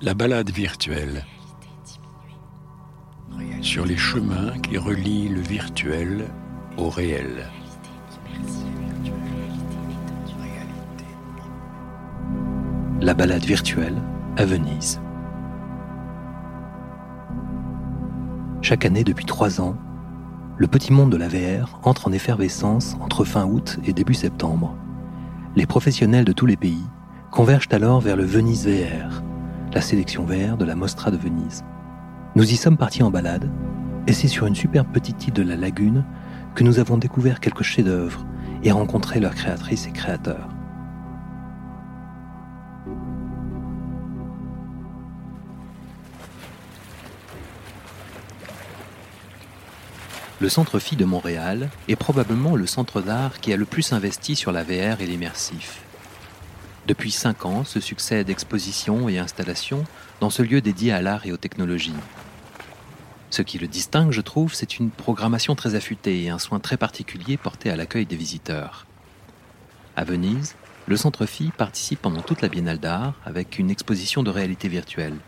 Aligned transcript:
La 0.00 0.14
balade 0.14 0.50
virtuelle. 0.50 1.24
Sur 3.62 3.84
les 3.84 3.96
chemins 3.96 4.56
qui 4.62 4.78
relient 4.78 5.28
le 5.28 5.40
virtuel 5.40 6.28
au 6.76 6.88
réel. 6.88 7.48
La 13.00 13.12
balade 13.12 13.44
virtuelle 13.44 13.96
à 14.36 14.44
Venise. 14.44 15.00
Chaque 18.62 18.84
année 18.84 19.02
depuis 19.02 19.24
trois 19.24 19.60
ans, 19.60 19.76
le 20.58 20.68
petit 20.68 20.92
monde 20.92 21.10
de 21.10 21.16
la 21.16 21.26
VR 21.26 21.80
entre 21.82 22.06
en 22.06 22.12
effervescence 22.12 22.96
entre 23.00 23.24
fin 23.24 23.46
août 23.46 23.80
et 23.84 23.92
début 23.92 24.14
septembre. 24.14 24.76
Les 25.56 25.66
professionnels 25.66 26.24
de 26.24 26.32
tous 26.32 26.46
les 26.46 26.56
pays 26.56 26.86
convergent 27.32 27.72
alors 27.72 28.00
vers 28.00 28.16
le 28.16 28.24
Venise 28.24 28.68
VR, 28.68 29.24
la 29.72 29.80
sélection 29.80 30.24
VR 30.24 30.56
de 30.56 30.64
la 30.64 30.74
Mostra 30.74 31.10
de 31.10 31.16
Venise. 31.16 31.64
Nous 32.36 32.52
y 32.52 32.56
sommes 32.56 32.76
partis 32.76 33.02
en 33.02 33.10
balade, 33.10 33.50
et 34.06 34.12
c'est 34.12 34.28
sur 34.28 34.46
une 34.46 34.54
superbe 34.54 34.88
petite 34.92 35.26
île 35.26 35.34
de 35.34 35.42
la 35.42 35.56
lagune 35.56 36.04
que 36.54 36.64
nous 36.64 36.78
avons 36.78 36.96
découvert 36.96 37.40
quelques 37.40 37.62
chefs-d'œuvre 37.62 38.26
et 38.62 38.72
rencontré 38.72 39.20
leurs 39.20 39.34
créatrices 39.34 39.86
et 39.86 39.92
créateurs. 39.92 40.48
Le 50.40 50.48
Centre 50.48 50.78
Phi 50.78 50.94
de 50.94 51.04
Montréal 51.04 51.68
est 51.88 51.96
probablement 51.96 52.54
le 52.54 52.66
centre 52.66 53.02
d'art 53.02 53.40
qui 53.40 53.52
a 53.52 53.56
le 53.56 53.64
plus 53.64 53.92
investi 53.92 54.36
sur 54.36 54.52
la 54.52 54.62
VR 54.62 55.00
et 55.00 55.06
l'immersif. 55.06 55.82
Depuis 56.88 57.10
cinq 57.10 57.44
ans 57.44 57.64
se 57.64 57.80
succèdent 57.80 58.30
expositions 58.30 59.10
et 59.10 59.18
installations 59.18 59.84
dans 60.20 60.30
ce 60.30 60.40
lieu 60.40 60.62
dédié 60.62 60.90
à 60.90 61.02
l'art 61.02 61.26
et 61.26 61.32
aux 61.32 61.36
technologies. 61.36 61.92
Ce 63.28 63.42
qui 63.42 63.58
le 63.58 63.68
distingue, 63.68 64.10
je 64.10 64.22
trouve, 64.22 64.54
c'est 64.54 64.78
une 64.78 64.88
programmation 64.88 65.54
très 65.54 65.74
affûtée 65.74 66.22
et 66.22 66.30
un 66.30 66.38
soin 66.38 66.60
très 66.60 66.78
particulier 66.78 67.36
porté 67.36 67.68
à 67.68 67.76
l'accueil 67.76 68.06
des 68.06 68.16
visiteurs. 68.16 68.86
À 69.96 70.04
Venise, 70.04 70.56
le 70.86 70.96
Centre 70.96 71.26
Phi 71.26 71.52
participe 71.54 72.00
pendant 72.00 72.22
toute 72.22 72.40
la 72.40 72.48
Biennale 72.48 72.78
d'art 72.78 73.12
avec 73.26 73.58
une 73.58 73.70
exposition 73.70 74.22
de 74.22 74.30
réalité 74.30 74.68
virtuelle. 74.68 75.18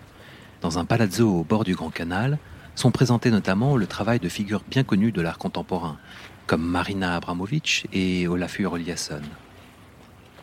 Dans 0.62 0.78
un 0.78 0.86
palazzo 0.86 1.28
au 1.28 1.44
bord 1.44 1.64
du 1.64 1.74
Grand 1.74 1.90
Canal, 1.90 2.38
sont 2.74 2.90
présentés 2.90 3.30
notamment 3.30 3.76
le 3.76 3.86
travail 3.86 4.18
de 4.18 4.30
figures 4.30 4.64
bien 4.66 4.82
connues 4.82 5.12
de 5.12 5.20
l'art 5.20 5.36
contemporain, 5.36 5.98
comme 6.46 6.66
Marina 6.66 7.16
Abramovic 7.16 7.86
et 7.92 8.26
Olafur 8.28 8.78
Eliasson. 8.78 9.20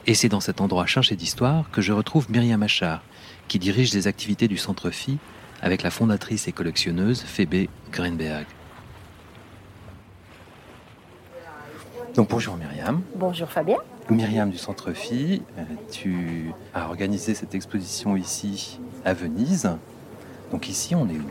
Et 0.09 0.13
c'est 0.13 0.29
dans 0.29 0.39
cet 0.39 0.61
endroit 0.61 0.85
chargé 0.85 1.17
d'histoire 1.17 1.69
que 1.69 1.81
je 1.81 1.91
retrouve 1.91 2.31
Myriam 2.31 2.63
Achard, 2.63 3.01
qui 3.49 3.59
dirige 3.59 3.93
les 3.93 4.07
activités 4.07 4.47
du 4.47 4.55
Centre 4.55 4.89
Phi 4.89 5.17
avec 5.61 5.83
la 5.83 5.91
fondatrice 5.91 6.47
et 6.47 6.53
collectionneuse 6.53 7.23
Phoebe 7.23 7.67
Greenberg. 7.91 8.45
Donc 12.15 12.29
bonjour 12.29 12.55
Myriam. 12.55 13.01
Bonjour 13.15 13.49
Fabien. 13.49 13.79
Myriam 14.09 14.49
du 14.49 14.57
Centre 14.57 14.93
Phi, 14.93 15.41
euh, 15.57 15.63
tu 15.91 16.53
as 16.73 16.85
organisé 16.85 17.35
cette 17.35 17.53
exposition 17.53 18.15
ici 18.15 18.79
à 19.03 19.13
Venise. 19.13 19.69
Donc 20.51 20.69
ici, 20.69 20.95
on 20.95 21.09
est 21.09 21.17
où? 21.17 21.29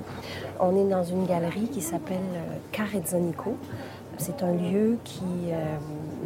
On 0.60 0.76
est 0.76 0.90
dans 0.90 1.02
une 1.02 1.24
galerie 1.26 1.68
qui 1.72 1.80
s'appelle 1.80 2.18
euh, 2.34 2.58
Carezzonico. 2.72 3.56
C'est 4.18 4.42
un 4.42 4.52
lieu 4.52 4.98
qui, 5.04 5.22
euh, 5.50 5.76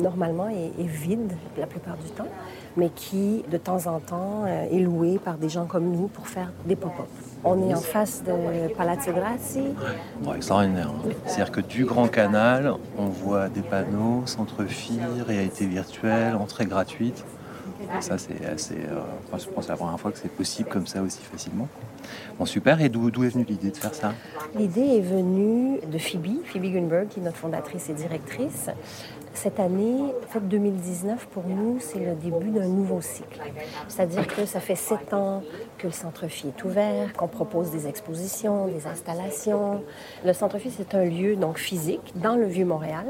normalement, 0.00 0.48
est, 0.48 0.82
vide 0.82 1.32
la 1.56 1.66
plupart 1.66 1.96
du 1.96 2.10
temps, 2.10 2.28
mais 2.76 2.90
qui, 2.90 3.44
de 3.50 3.56
temps 3.56 3.86
en 3.86 4.00
temps, 4.00 4.44
euh, 4.46 4.66
est 4.70 4.80
loué 4.80 5.18
par 5.18 5.36
des 5.36 5.48
gens 5.48 5.66
comme 5.66 5.90
nous 5.90 6.08
pour 6.08 6.28
faire 6.28 6.52
des 6.66 6.76
pop-up. 6.76 7.06
On 7.42 7.68
est 7.68 7.74
en 7.74 7.80
face 7.80 8.22
de 8.22 8.72
Palazzo 8.74 9.12
Grassi. 9.12 9.62
Bon, 10.22 10.34
extraordinaire. 10.34 10.88
Hein. 10.88 11.10
C'est-à-dire 11.24 11.52
que 11.52 11.62
du 11.62 11.86
Grand 11.86 12.08
Canal, 12.08 12.74
on 12.98 13.06
voit 13.06 13.48
des 13.48 13.62
panneaux, 13.62 14.22
centre-fille, 14.26 15.00
réalité 15.26 15.66
virtuelle, 15.66 16.34
entrée 16.36 16.66
gratuite. 16.66 17.24
Ça, 18.00 18.18
c'est 18.18 18.44
assez. 18.46 18.74
Euh, 18.74 19.00
je 19.32 19.46
pense 19.46 19.46
que 19.46 19.62
c'est 19.62 19.68
la 19.70 19.76
première 19.76 19.98
fois 19.98 20.12
que 20.12 20.18
c'est 20.18 20.30
possible 20.30 20.68
comme 20.68 20.86
ça 20.86 21.02
aussi 21.02 21.22
facilement. 21.22 21.66
Bon, 22.38 22.46
super. 22.46 22.80
Et 22.80 22.88
d'où 22.88 23.08
est 23.08 23.30
venue 23.30 23.44
l'idée 23.48 23.70
de 23.70 23.76
faire 23.76 23.94
ça? 23.94 24.12
L'idée 24.54 24.98
est 24.98 25.00
venue 25.00 25.80
de 25.90 25.98
Phoebe, 25.98 26.44
Phoebe 26.44 26.70
Greenberg, 26.70 27.08
qui 27.08 27.20
est 27.20 27.22
notre 27.22 27.38
fondatrice 27.38 27.88
et 27.88 27.94
directrice. 27.94 28.68
Cette 29.32 29.60
année, 29.60 30.12
en 30.22 30.26
fait, 30.26 30.40
2019, 30.40 31.26
pour 31.28 31.44
nous, 31.44 31.78
c'est 31.78 32.00
le 32.00 32.14
début 32.14 32.50
d'un 32.50 32.66
nouveau 32.66 33.00
cycle. 33.00 33.40
C'est-à-dire 33.88 34.26
que 34.26 34.44
ça 34.44 34.60
fait 34.60 34.74
sept 34.74 35.14
ans 35.14 35.42
que 35.78 35.86
le 35.86 35.92
Centre 35.92 36.26
Phi 36.26 36.48
est 36.48 36.64
ouvert, 36.64 37.12
qu'on 37.14 37.28
propose 37.28 37.70
des 37.70 37.86
expositions, 37.86 38.66
des 38.66 38.86
installations. 38.86 39.82
Le 40.24 40.32
Centre 40.32 40.58
Phi, 40.58 40.70
c'est 40.76 40.94
un 40.94 41.04
lieu 41.04 41.36
donc 41.36 41.58
physique 41.58 42.12
dans 42.16 42.34
le 42.34 42.46
Vieux-Montréal 42.46 43.06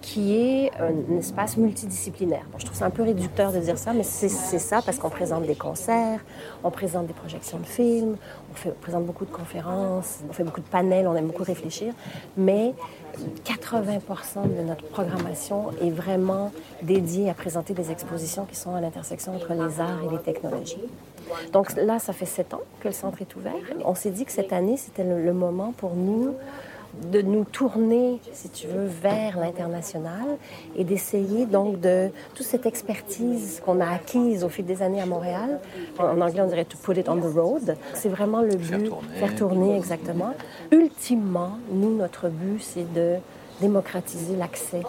qui 0.00 0.36
est 0.36 0.70
un, 0.80 1.18
espace 1.18 1.56
multidisciplinaire. 1.56 2.44
Bon, 2.52 2.58
je 2.58 2.66
trouve 2.66 2.78
ça 2.78 2.86
un 2.86 2.90
peu 2.90 3.02
réducteur 3.02 3.52
de 3.52 3.58
dire 3.58 3.76
ça, 3.76 3.92
mais 3.92 4.04
c'est 4.04 4.28
ça 4.28 4.80
parce 4.80 4.98
qu'on 4.98 5.10
présente 5.10 5.44
des 5.44 5.56
concerts, 5.56 6.20
on 6.62 6.70
présente 6.70 7.08
des 7.08 7.14
projections 7.14 7.58
de 7.58 7.66
films, 7.66 8.16
on, 8.50 8.68
on 8.68 8.72
présente 8.80 9.04
beaucoup 9.04 9.24
de 9.24 9.32
conférences, 9.32 10.20
on 10.28 10.32
fait 10.32 10.44
beaucoup 10.44 10.60
de 10.60 10.66
panels, 10.66 11.08
on 11.08 11.16
aime 11.16 11.26
beaucoup 11.26 11.44
réfléchir, 11.44 11.92
mais 12.36 12.74
80% 13.44 14.56
de 14.56 14.62
notre 14.62 14.84
programmation 14.84 15.70
est 15.80 15.90
vraiment 15.90 16.52
dédiée 16.82 17.30
à 17.30 17.34
présenter 17.34 17.74
des 17.74 17.90
expositions 17.90 18.44
qui 18.44 18.56
sont 18.56 18.74
à 18.74 18.80
l'intersection 18.80 19.34
entre 19.34 19.52
les 19.52 19.80
arts 19.80 20.00
et 20.06 20.10
les 20.10 20.22
technologies. 20.22 20.82
Donc 21.52 21.74
là, 21.76 21.98
ça 21.98 22.12
fait 22.12 22.26
sept 22.26 22.54
ans 22.54 22.62
que 22.80 22.88
le 22.88 22.94
centre 22.94 23.20
est 23.20 23.36
ouvert. 23.36 23.54
On 23.84 23.94
s'est 23.94 24.10
dit 24.10 24.24
que 24.24 24.32
cette 24.32 24.52
année, 24.52 24.76
c'était 24.76 25.04
le, 25.04 25.32
moment 25.32 25.72
pour 25.76 25.94
nous 25.94 26.34
de 27.10 27.22
nous 27.22 27.44
tourner, 27.44 28.20
si 28.32 28.48
tu 28.48 28.66
veux, 28.66 28.86
vers 28.86 29.38
l'international 29.38 30.36
et 30.76 30.84
d'essayer 30.84 31.46
donc 31.46 31.80
de 31.80 32.10
toute 32.34 32.46
cette 32.46 32.66
expertise 32.66 33.60
qu'on 33.64 33.80
a 33.80 33.88
acquise 33.88 34.44
au 34.44 34.48
fil 34.48 34.64
des 34.64 34.82
années 34.82 35.00
à 35.00 35.06
Montréal. 35.06 35.60
En 35.98 36.20
anglais, 36.20 36.40
on 36.40 36.48
dirait 36.48 36.64
to 36.64 36.76
put 36.78 36.98
it 36.98 37.08
on 37.08 37.16
the 37.16 37.34
road. 37.34 37.76
C'est 37.94 38.08
vraiment 38.08 38.42
le 38.42 38.56
but, 38.56 38.68
faire 38.68 38.78
tourner, 38.78 39.08
faire 39.18 39.34
tourner 39.34 39.76
exactement. 39.76 40.34
Ultimement, 40.70 41.58
nous, 41.70 41.96
notre 41.96 42.28
but, 42.28 42.62
c'est 42.62 42.92
de 42.92 43.16
démocratiser 43.60 44.36
l'accès 44.36 44.82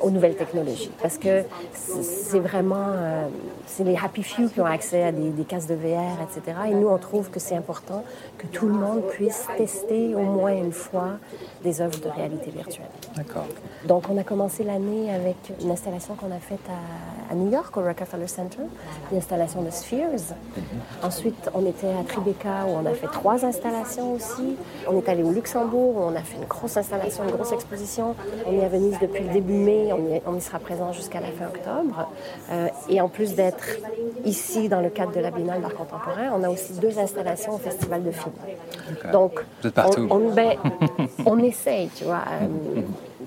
aux 0.00 0.10
nouvelles 0.10 0.36
technologies. 0.36 0.90
Parce 1.00 1.18
que 1.18 1.44
c'est 1.72 2.40
vraiment, 2.40 2.86
euh, 2.88 3.26
c'est 3.66 3.84
les 3.84 3.96
happy 3.96 4.22
few 4.22 4.48
qui 4.48 4.60
ont 4.60 4.66
accès 4.66 5.04
à 5.04 5.12
des, 5.12 5.30
des 5.30 5.44
casques 5.44 5.68
de 5.68 5.74
VR, 5.74 6.18
etc. 6.22 6.56
Et 6.68 6.74
nous, 6.74 6.88
on 6.88 6.98
trouve 6.98 7.30
que 7.30 7.40
c'est 7.40 7.56
important 7.56 8.04
que 8.36 8.46
tout 8.46 8.66
le 8.66 8.74
monde 8.74 9.02
puisse 9.10 9.46
tester 9.56 10.14
au 10.14 10.22
moins 10.22 10.52
une 10.52 10.72
fois 10.72 11.18
des 11.62 11.80
œuvres 11.80 12.00
de 12.00 12.08
réalité 12.08 12.50
virtuelle. 12.50 12.88
D'accord. 13.16 13.46
Donc, 13.86 14.04
on 14.10 14.16
a 14.18 14.24
commencé 14.24 14.64
l'année 14.64 15.12
avec 15.12 15.36
une 15.60 15.70
installation 15.70 16.14
qu'on 16.14 16.32
a 16.34 16.38
faite 16.38 16.60
à, 17.30 17.34
New 17.34 17.50
York, 17.50 17.76
au 17.76 17.82
Rockefeller 17.82 18.26
Center, 18.26 18.62
l'installation 19.12 19.62
de 19.62 19.70
Spheres. 19.70 20.34
Mhm. 20.56 20.62
Ensuite, 21.02 21.50
on 21.54 21.64
était 21.66 21.88
à 21.88 22.02
Tribeca, 22.06 22.64
où 22.66 22.70
on 22.70 22.86
a 22.86 22.94
fait 22.94 23.06
trois 23.08 23.44
installations 23.44 24.14
aussi. 24.14 24.56
On 24.88 24.96
est 24.96 25.08
allé 25.08 25.22
au 25.22 25.30
Luxembourg, 25.30 25.96
où 25.96 26.00
on 26.00 26.16
a 26.16 26.22
fait 26.22 26.36
une 26.36 26.48
grosse 26.48 26.76
installation, 26.76 27.24
une 27.24 27.32
grosse 27.32 27.52
exposition. 27.52 27.67
On 28.46 28.52
est 28.52 28.64
à 28.64 28.68
Venise 28.68 28.96
depuis 29.00 29.24
le 29.24 29.32
début 29.32 29.52
mai, 29.52 29.90
on 30.26 30.36
y, 30.36 30.40
sera 30.40 30.58
présent 30.58 30.92
jusqu'à 30.92 31.20
la 31.20 31.28
fin 31.28 31.46
octobre. 31.46 32.10
Euh, 32.50 32.68
et 32.88 33.00
en 33.00 33.08
plus 33.08 33.34
d'être 33.34 33.64
ici 34.24 34.68
dans 34.68 34.80
le 34.80 34.88
cadre 34.88 35.12
de 35.12 35.20
la 35.20 35.30
Biennale 35.30 35.60
d'art 35.60 35.74
contemporain, 35.74 36.30
on 36.34 36.42
a 36.42 36.48
aussi 36.48 36.72
deux 36.74 36.98
installations 36.98 37.54
au 37.54 37.58
Festival 37.58 38.02
de 38.02 38.10
films. 38.10 38.32
Donc, 39.12 39.44
Vous 39.60 39.68
êtes 39.68 39.74
partout. 39.74 40.06
On, 40.10 40.30
ben, 40.30 40.56
on 41.26 41.38
essaye, 41.38 41.90
tu 41.94 42.04
vois. 42.04 42.22
Euh, 42.40 42.80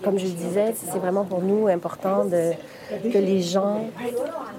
comme 0.04 0.18
je 0.18 0.26
le 0.26 0.32
disais, 0.32 0.74
c'est 0.76 0.98
vraiment 0.98 1.24
pour 1.24 1.42
nous 1.42 1.68
important 1.68 2.26
de, 2.26 2.52
que 3.12 3.18
les 3.18 3.42
gens 3.42 3.82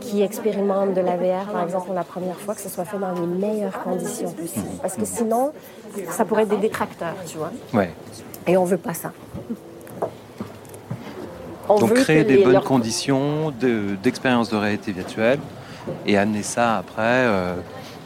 qui 0.01 0.23
expérimentent 0.23 0.95
de 0.95 1.01
la 1.01 1.17
VR, 1.17 1.51
par 1.51 1.65
exemple, 1.65 1.87
pour 1.87 1.95
la 1.95 2.05
première 2.05 2.37
fois, 2.37 2.55
que 2.55 2.61
ce 2.61 2.69
soit 2.69 2.85
fait 2.85 2.99
dans 2.99 3.13
les 3.13 3.27
meilleures 3.27 3.83
conditions 3.83 4.31
possibles. 4.31 4.79
Parce 4.81 4.95
que 4.95 5.05
sinon, 5.05 5.53
ça 6.11 6.25
pourrait 6.25 6.45
être 6.45 6.51
des 6.51 6.57
détracteurs, 6.59 7.17
tu 7.27 7.39
vois. 7.39 7.51
Ouais. 7.75 7.91
Et 8.47 8.57
on 8.57 8.65
veut 8.65 8.79
pas 8.79 8.95
ça. 8.95 9.13
Donc 11.79 11.95
créer 11.95 12.25
des 12.25 12.39
bonnes 12.39 12.61
conditions 12.61 13.53
d'expérience 14.03 14.51
de, 14.51 14.57
réalité 14.57 14.93
virtuelle 14.93 15.41
et 16.07 16.17
amener 16.17 16.43
ça 16.43 16.77
après, 16.79 17.03
euh, 17.03 17.55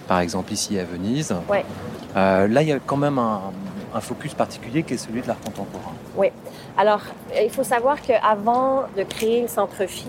par 0.08 0.20
exemple 0.20 0.52
ici 0.52 0.78
à 0.78 0.84
Venise. 0.84 1.34
Ouais. 1.48 1.64
Euh, 2.16 2.48
là, 2.48 2.62
il 2.62 2.68
y 2.68 2.72
a 2.72 2.78
quand 2.78 2.96
même 2.96 3.18
un, 3.18 3.40
un 3.94 4.00
focus 4.00 4.34
particulier 4.34 4.82
qui 4.82 4.94
est 4.94 4.98
celui 4.98 5.20
de 5.20 5.26
l'art 5.26 5.40
contemporain. 5.40 5.92
Oui. 6.16 6.28
Alors, 6.78 7.00
il 7.42 7.50
faut 7.50 7.64
savoir 7.64 8.00
qu'avant 8.00 8.84
de 8.96 9.02
créer 9.02 9.42
le 9.42 9.48
Centre 9.48 9.86
Phi, 9.86 10.06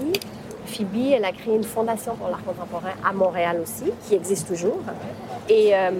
Phoebe, 0.68 1.14
elle 1.14 1.26
a 1.26 1.32
créé 1.32 1.56
une 1.56 1.64
fondation 1.64 2.16
pour 2.16 2.28
l'art 2.28 2.44
contemporain 2.44 2.92
à 3.04 3.14
Montréal 3.14 3.60
aussi, 3.62 3.92
qui 4.08 4.16
existe 4.16 4.48
toujours. 4.48 4.80
Et 5.50 5.74
euh, 5.74 5.92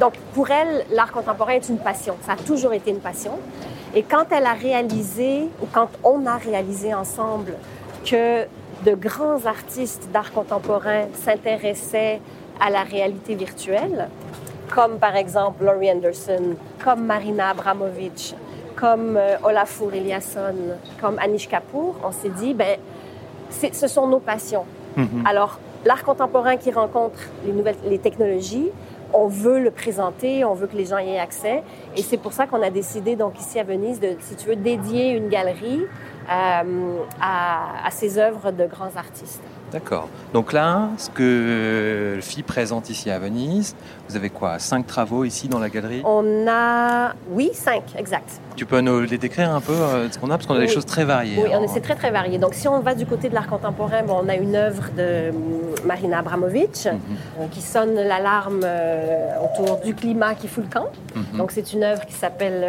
donc, 0.00 0.14
pour 0.32 0.50
elle, 0.50 0.84
l'art 0.92 1.12
contemporain 1.12 1.54
est 1.54 1.68
une 1.68 1.78
passion. 1.78 2.16
Ça 2.24 2.32
a 2.32 2.36
toujours 2.36 2.72
été 2.72 2.90
une 2.90 3.00
passion. 3.00 3.32
Et 3.94 4.02
quand 4.02 4.24
elle 4.32 4.46
a 4.46 4.54
réalisé, 4.54 5.42
ou 5.62 5.66
quand 5.72 5.88
on 6.02 6.26
a 6.26 6.36
réalisé 6.36 6.92
ensemble 6.92 7.54
que 8.04 8.42
de 8.84 8.94
grands 8.94 9.46
artistes 9.46 10.08
d'art 10.12 10.32
contemporain 10.32 11.04
s'intéressaient 11.14 12.20
à 12.60 12.70
la 12.70 12.82
réalité 12.82 13.34
virtuelle, 13.36 14.08
comme 14.74 14.98
par 14.98 15.14
exemple 15.14 15.64
Laurie 15.64 15.90
Anderson, 15.92 16.56
comme 16.82 17.04
Marina 17.04 17.50
Abramovic, 17.50 18.34
comme 18.74 19.16
euh, 19.16 19.36
Olafur 19.44 19.94
Eliasson, 19.94 20.76
comme 21.00 21.18
Anish 21.20 21.48
Kapoor, 21.48 21.94
on 22.04 22.10
s'est 22.10 22.30
dit, 22.30 22.52
ben, 22.52 22.76
ce 23.50 23.86
sont 23.86 24.08
nos 24.08 24.18
passions. 24.18 24.64
Mhm. 24.96 25.24
Alors, 25.26 25.60
l'art 25.84 26.02
contemporain 26.02 26.56
qui 26.56 26.72
rencontre 26.72 27.18
les 27.46 27.52
nouvelles 27.52 27.76
les 27.84 27.98
technologies, 27.98 28.70
on 29.14 29.28
veut 29.28 29.60
le 29.60 29.70
présenter, 29.70 30.44
on 30.44 30.54
veut 30.54 30.66
que 30.66 30.76
les 30.76 30.86
gens 30.86 30.98
y 30.98 31.10
aient 31.10 31.18
accès. 31.18 31.62
Et 31.96 32.02
c'est 32.02 32.16
pour 32.16 32.32
ça 32.32 32.46
qu'on 32.46 32.62
a 32.62 32.70
décidé, 32.70 33.16
donc 33.16 33.38
ici 33.38 33.58
à 33.58 33.62
Venise, 33.62 34.00
de, 34.00 34.16
si 34.20 34.34
tu 34.36 34.48
veux, 34.48 34.56
dédier 34.56 35.12
une 35.12 35.28
galerie 35.28 35.82
euh, 36.30 36.98
à, 37.20 37.86
à 37.86 37.90
ces 37.90 38.18
œuvres 38.18 38.50
de 38.50 38.66
grands 38.66 38.96
artistes. 38.96 39.42
D'accord. 39.74 40.08
Donc 40.32 40.52
là, 40.52 40.90
ce 40.98 41.10
que 41.10 42.14
le 42.14 42.20
FI 42.20 42.44
présente 42.44 42.90
ici 42.90 43.10
à 43.10 43.18
Venise, 43.18 43.74
vous 44.08 44.14
avez 44.14 44.30
quoi 44.30 44.60
Cinq 44.60 44.86
travaux 44.86 45.24
ici 45.24 45.48
dans 45.48 45.58
la 45.58 45.68
galerie? 45.68 46.00
On 46.04 46.46
a, 46.46 47.12
oui, 47.28 47.50
cinq, 47.52 47.82
exact. 47.98 48.40
Tu 48.54 48.66
peux 48.66 48.80
nous 48.80 49.00
les 49.00 49.18
décrire 49.18 49.52
un 49.52 49.60
peu, 49.60 49.72
euh, 49.72 50.08
ce 50.08 50.16
qu'on 50.16 50.30
a, 50.30 50.36
parce 50.36 50.46
qu'on 50.46 50.54
a 50.54 50.60
des 50.60 50.68
choses 50.68 50.86
très 50.86 51.04
variées. 51.04 51.42
Oui, 51.42 51.50
c'est 51.66 51.80
très 51.80 51.96
très 51.96 52.12
varié. 52.12 52.38
Donc 52.38 52.54
si 52.54 52.68
on 52.68 52.78
va 52.78 52.94
du 52.94 53.04
côté 53.04 53.28
de 53.28 53.34
l'art 53.34 53.48
contemporain, 53.48 54.04
bon, 54.04 54.20
on 54.22 54.28
a 54.28 54.36
une 54.36 54.54
œuvre 54.54 54.84
de 54.96 55.30
hum, 55.30 55.74
Marina 55.84 56.20
Abramovic 56.20 56.86
mhm. 56.86 57.00
euh, 57.40 57.46
qui 57.50 57.60
sonne 57.60 57.96
l'alarme 57.96 58.60
euh, 58.62 59.32
autour 59.42 59.78
du 59.78 59.92
climat 59.92 60.36
qui 60.36 60.46
fout 60.46 60.62
le 60.62 60.72
camp. 60.72 60.86
Mhm. 61.16 61.38
Donc 61.38 61.50
c'est 61.50 61.72
une 61.72 61.82
œuvre 61.82 62.06
qui 62.06 62.14
s'appelle 62.14 62.64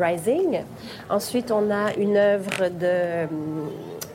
Rising. 0.00 0.62
Ensuite, 1.10 1.50
on 1.50 1.70
a 1.70 1.92
une 1.98 2.16
œuvre 2.16 2.70
de 2.70 3.26
hum, 3.26 3.68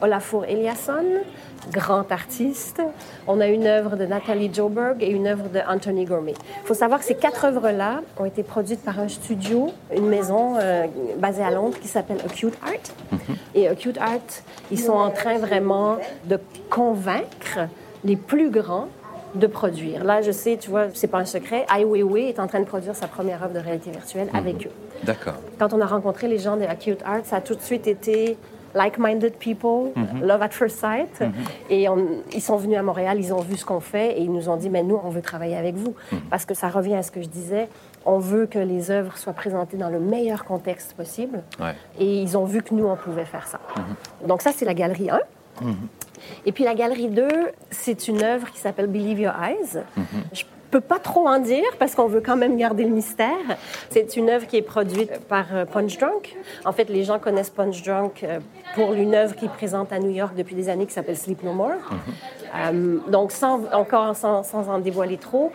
Olafur 0.04 0.44
Eliasson 0.46 1.24
grand 1.72 2.12
artiste. 2.12 2.82
On 3.26 3.40
a 3.40 3.48
une 3.48 3.66
œuvre 3.66 3.96
de 3.96 4.06
Nathalie 4.06 4.54
Joberg 4.54 5.02
et 5.02 5.10
une 5.10 5.28
œuvre 5.28 5.48
de 5.50 5.60
Anthony 5.68 6.04
Gourmet. 6.04 6.34
Il 6.62 6.68
faut 6.68 6.74
savoir 6.74 7.00
que 7.00 7.06
ces 7.06 7.16
quatre 7.16 7.46
œuvres-là 7.46 8.02
ont 8.20 8.26
été 8.26 8.44
produites 8.44 8.84
par 8.84 9.00
un 9.00 9.08
studio, 9.08 9.72
une 9.96 10.08
maison 10.08 10.58
euh, 10.60 10.88
basée 11.18 11.44
à 11.44 11.52
Londres 11.52 11.78
qui 11.82 11.88
s'appelle 11.88 12.18
Acute 12.26 12.56
Art. 12.62 12.74
Mhm. 13.12 13.36
Et 13.56 13.68
Acute 13.70 13.98
Art, 13.98 14.44
ils 14.72 14.80
sont 14.80 14.92
en 14.92 15.10
train 15.10 15.38
vraiment 15.38 15.98
de 16.26 16.38
convaincre 16.70 17.70
les 18.04 18.18
plus 18.18 18.50
grands 18.50 18.90
de 19.36 19.48
produire. 19.48 20.04
Là, 20.04 20.22
je 20.22 20.32
sais, 20.32 20.58
tu 20.58 20.70
vois, 20.70 20.88
c'est 20.94 21.08
pas 21.08 21.18
un 21.18 21.26
secret, 21.26 21.66
Ai 21.76 21.86
Weiwei 21.86 22.30
est 22.30 22.40
en 22.40 22.48
train 22.48 22.60
de 22.60 22.66
produire 22.66 22.96
sa 22.96 23.08
première 23.08 23.42
œuvre 23.42 23.54
de 23.54 23.60
réalité 23.60 23.90
virtuelle 23.90 24.28
mhm. 24.28 24.36
avec 24.36 24.68
eux. 24.68 24.72
D'accord. 25.04 25.36
Quand 25.58 25.74
on 25.74 25.82
a 25.82 25.86
rencontré 25.86 26.28
les 26.28 26.40
gens 26.40 26.58
de 26.58 26.66
Acute 26.66 27.02
Art, 27.06 27.22
ça 27.24 27.38
a 27.38 27.42
tout 27.42 27.56
de 27.56 27.62
suite 27.62 27.88
été 27.88 28.38
like-minded 28.74 29.38
people, 29.40 29.92
mhm. 29.96 30.22
love 30.22 30.42
at 30.42 30.50
first 30.50 30.80
sight. 30.80 31.20
Mhm. 31.20 31.34
Et 31.70 31.88
ils 32.34 32.42
sont 32.42 32.58
venus 32.58 32.78
à 32.78 32.84
Montréal, 32.84 33.18
ils 33.20 33.34
ont 33.34 33.42
vu 33.42 33.58
ce 33.58 33.66
qu'on 33.66 33.80
fait 33.80 34.18
et 34.18 34.22
ils 34.22 34.32
nous 34.32 34.50
ont 34.50 34.58
dit, 34.58 34.70
mais 34.70 34.84
nous, 34.84 35.00
on 35.04 35.10
veut 35.10 35.22
travailler 35.22 35.56
avec 35.56 35.76
vous. 35.76 35.96
Mhm. 36.12 36.22
Parce 36.30 36.46
que 36.46 36.54
ça 36.54 36.70
revient 36.70 36.96
à 36.96 37.04
ce 37.04 37.12
que 37.12 37.22
je 37.22 37.28
disais, 37.28 37.68
on 38.06 38.20
veut 38.20 38.46
que 38.46 38.60
les 38.60 38.92
œuvres 38.92 39.18
soient 39.18 39.34
présentées 39.34 39.78
dans 39.78 39.90
le 39.90 40.00
meilleur 40.00 40.44
contexte 40.44 40.94
possible. 40.94 41.44
Et 42.00 42.22
ils 42.22 42.38
ont 42.38 42.46
vu 42.46 42.62
que 42.62 42.74
nous, 42.74 42.86
on 42.86 42.96
pouvait 42.96 43.26
faire 43.26 43.48
ça. 43.48 43.60
Donc 44.28 44.42
ça, 44.42 44.52
c'est 44.54 44.66
la 44.66 44.74
galerie 44.74 45.10
1. 45.10 45.20
Et 46.46 46.52
puis 46.52 46.64
la 46.64 46.74
galerie 46.74 47.10
2, 47.10 47.28
c'est 47.70 48.08
une 48.08 48.24
œuvre 48.24 48.50
qui 48.52 48.60
s'appelle 48.60 48.88
Believe 48.88 49.20
Your 49.20 49.34
Eyes 49.42 49.84
peux 50.74 50.82
pas 50.82 50.98
trop 50.98 51.28
en 51.28 51.38
dire 51.38 51.70
parce 51.78 51.94
qu'on 51.94 52.08
veut 52.08 52.22
quand 52.22 52.36
même 52.36 52.58
garder 52.58 52.84
le 52.84 52.90
mystère. 52.90 53.46
C'est 53.92 54.18
une 54.18 54.30
œuvre 54.30 54.48
qui 54.48 54.58
est 54.58 54.64
produite 54.64 55.20
par 55.28 55.46
euh, 55.54 55.66
Punch 55.66 56.00
Drunk. 56.00 56.36
En 56.66 56.72
fait, 56.72 56.90
les 56.90 57.04
gens 57.04 57.20
connaissent 57.20 57.52
Punch 57.52 57.84
Drunk 57.84 58.24
euh, 58.24 58.40
pour 58.74 58.94
une 58.94 59.14
œuvre 59.14 59.36
qu'ils 59.36 59.50
présente 59.50 59.94
à 59.94 60.00
New 60.00 60.10
York 60.10 60.34
depuis 60.36 60.56
des 60.56 60.70
années 60.70 60.88
qui 60.88 60.94
s'appelle 60.94 61.18
Sleep 61.18 61.44
No 61.44 61.54
More. 61.54 61.74
Mm-hmm. 61.74 62.43
Euh, 62.56 63.00
donc, 63.10 63.32
sans, 63.32 63.62
encore 63.74 64.16
sans, 64.16 64.44
sans, 64.44 64.70
en 64.70 64.80
dévoiler 64.80 65.18
trop, 65.18 65.52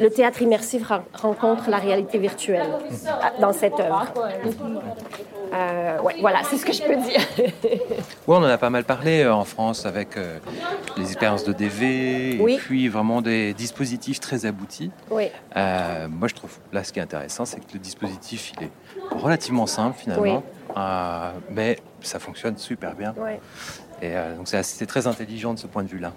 le 0.00 0.10
théâtre 0.10 0.42
immersif 0.42 0.90
rencontre 1.14 1.68
la 1.68 1.78
réalité 1.78 2.18
virtuelle 2.18 2.66
dans 3.40 3.52
cette 3.52 3.78
œuvre. 3.78 4.06
Euh, 5.52 6.00
ouais, 6.00 6.14
voilà, 6.20 6.42
c'est 6.44 6.56
ce 6.56 6.64
que 6.64 6.72
je 6.72 6.82
peux 6.82 6.96
dire. 6.96 7.20
oui, 7.62 7.78
on 8.26 8.36
en 8.36 8.44
a 8.44 8.56
pas 8.56 8.70
mal 8.70 8.84
parlé 8.84 9.22
euh, 9.22 9.34
en 9.34 9.44
France 9.44 9.84
avec 9.84 10.16
euh, 10.16 10.38
les 10.96 11.04
expériences 11.04 11.44
de 11.44 11.52
DV 11.52 12.36
et 12.36 12.56
puis 12.56 12.88
vraiment 12.88 13.20
des 13.20 13.52
dispositifs 13.52 14.18
très 14.18 14.46
aboutis. 14.46 14.90
Oui. 15.10 15.28
moi, 15.54 16.28
je 16.28 16.34
trouve 16.34 16.58
là, 16.72 16.82
ce 16.84 16.92
qui 16.92 17.00
est 17.00 17.02
intéressant, 17.02 17.44
c'est 17.44 17.60
que 17.60 17.72
le 17.74 17.80
dispositif, 17.80 18.52
il 18.56 18.64
est 18.64 18.70
relativement 19.10 19.66
simple 19.66 19.98
finalement, 19.98 20.42
mais 21.50 21.78
ça 22.00 22.18
fonctionne 22.18 22.56
super 22.56 22.94
bien. 22.94 23.14
Oui. 23.18 23.32
Et 24.00 24.14
donc, 24.36 24.48
c'est 24.48 24.86
très 24.86 25.06
intelligent 25.06 25.54
de 25.54 25.58
ce 25.58 25.66
point 25.66 25.82
de 25.82 25.88
vue-là. 25.88 26.12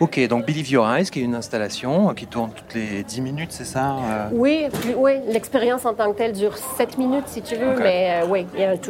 Ok, 0.00 0.26
donc 0.26 0.44
Believe 0.44 0.68
Your 0.70 0.88
Eyes, 0.88 1.04
qui 1.06 1.20
est 1.20 1.22
une 1.22 1.36
installation 1.36 2.12
qui 2.14 2.26
tourne 2.26 2.50
toutes 2.54 2.74
les 2.74 3.04
10 3.04 3.20
minutes, 3.20 3.52
c'est 3.52 3.64
ça 3.64 3.96
euh? 3.96 4.28
Oui, 4.32 4.66
oui 4.96 5.12
l'expérience 5.28 5.86
en 5.86 5.94
tant 5.94 6.12
que 6.12 6.18
telle 6.18 6.32
dure 6.32 6.56
7 6.56 6.98
minutes 6.98 7.28
si 7.28 7.42
tu 7.42 7.54
veux, 7.54 7.76
mais 7.78 8.22
euh, 8.22 8.26
oui, 8.28 8.46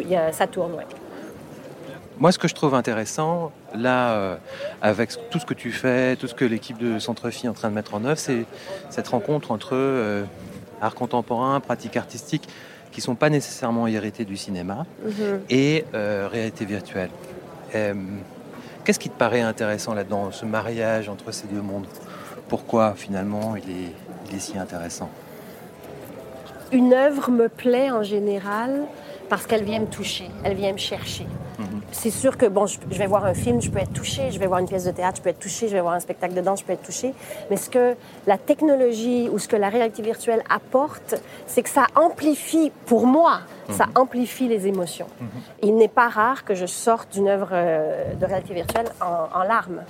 y 0.09 0.17
a, 0.17 0.33
ça 0.33 0.47
tourne, 0.47 0.73
oui. 0.77 0.85
Moi, 2.17 2.33
ce 2.33 2.39
que 2.39 2.49
je 2.49 2.55
trouve 2.55 2.75
intéressant, 2.75 3.51
là, 3.75 4.13
euh, 4.13 4.37
avec 4.81 5.11
tout 5.31 5.39
ce 5.41 5.45
que 5.45 5.53
tu 5.53 5.73
fais, 5.73 6.17
tout 6.17 6.29
ce 6.29 6.35
que 6.35 6.45
l'équipe 6.45 6.79
de 6.79 6.99
Centre-Phi 6.99 7.47
est 7.47 7.51
en 7.51 7.55
train 7.55 7.69
de 7.69 7.75
mettre 7.75 7.95
en 7.95 8.05
œuvre, 8.05 8.19
c'est 8.19 8.47
cette 8.89 9.09
rencontre 9.09 9.51
entre 9.51 10.25
art 10.81 10.95
contemporain, 10.95 11.61
pratique 11.61 11.97
artistique, 11.97 12.49
qui 12.93 13.01
ne 13.01 13.03
sont 13.03 13.15
pas 13.17 13.31
nécessairement 13.31 13.89
héritées 13.89 14.25
du 14.25 14.37
cinéma, 14.37 14.87
mm-hmm. 15.05 15.39
et 15.51 15.85
réalité 15.93 16.65
virtuelle. 16.65 17.11
Qu'est-ce 18.85 18.99
qui 18.99 19.09
te 19.09 19.19
paraît 19.19 19.41
intéressant 19.41 19.95
là-dedans, 19.95 20.31
ce 20.31 20.45
mariage 20.45 21.09
entre 21.09 21.33
ces 21.33 21.47
deux 21.47 21.63
mondes? 21.63 21.87
Pourquoi 22.49 22.95
finalement 22.95 23.57
il 23.57 23.71
est, 23.71 23.93
il 24.29 24.37
est 24.37 24.41
si 24.41 24.59
intéressant? 24.59 25.09
Une 26.71 26.93
œuvre 26.93 27.31
me 27.31 27.49
plaît 27.49 27.91
en 27.91 28.03
général 28.03 28.83
parce 29.31 29.47
qu'elle 29.47 29.65
vient 29.65 29.81
me 29.81 29.87
toucher, 29.87 30.31
elle 30.45 30.55
vient 30.55 30.73
me 30.73 30.79
chercher. 30.79 31.27
Mhm. 31.59 31.81
C'est 31.93 32.11
sûr 32.11 32.37
que 32.37 32.47
bon, 32.47 32.67
je, 32.67 32.79
vais 32.91 33.07
voir 33.07 33.25
un 33.25 33.33
film, 33.33 33.63
je 33.63 33.71
peux 33.71 33.79
être 33.79 33.93
touché, 33.93 34.31
je 34.31 34.39
vais 34.39 34.47
voir 34.47 34.61
une 34.61 34.69
pièce 34.69 34.85
de 34.85 34.91
théâtre, 34.91 35.17
je 35.19 35.23
peux 35.23 35.31
être 35.31 35.39
touché, 35.39 35.69
je 35.69 35.73
vais 35.73 35.81
voir 35.81 35.95
un 35.95 36.01
spectacle 36.01 36.35
de 36.35 36.41
danse, 36.41 36.61
je 36.61 36.65
peux 36.65 36.73
être 36.73 36.83
touché. 36.83 37.15
Mais 37.51 37.57
ce 37.57 37.71
que 37.71 37.95
la 38.27 38.37
technologie 38.37 39.29
ou 39.33 39.39
ce 39.39 39.49
que 39.49 39.57
la 39.57 39.71
réalité 39.71 40.03
virtuelle 40.03 40.43
apporte, 40.51 41.15
c'est 41.47 41.63
que 41.63 41.71
ça 41.71 41.87
amplifie, 41.95 42.71
pour 42.87 43.07
moi, 43.07 43.41
ça 43.71 43.87
mhm. 43.87 43.93
amplifie 43.97 44.49
les 44.49 44.67
émotions. 44.67 45.07
Mhm. 45.21 45.29
Il 45.63 45.77
n'est 45.77 45.89
pas 45.89 46.09
rare 46.09 46.45
que 46.45 46.55
je 46.55 46.67
sorte 46.67 47.13
d'une 47.13 47.29
œuvre 47.29 47.51
euh, 47.53 48.15
de 48.15 48.27
réalité 48.27 48.55
virtuelle 48.55 48.87
en, 49.01 49.43
larmes. 49.43 49.83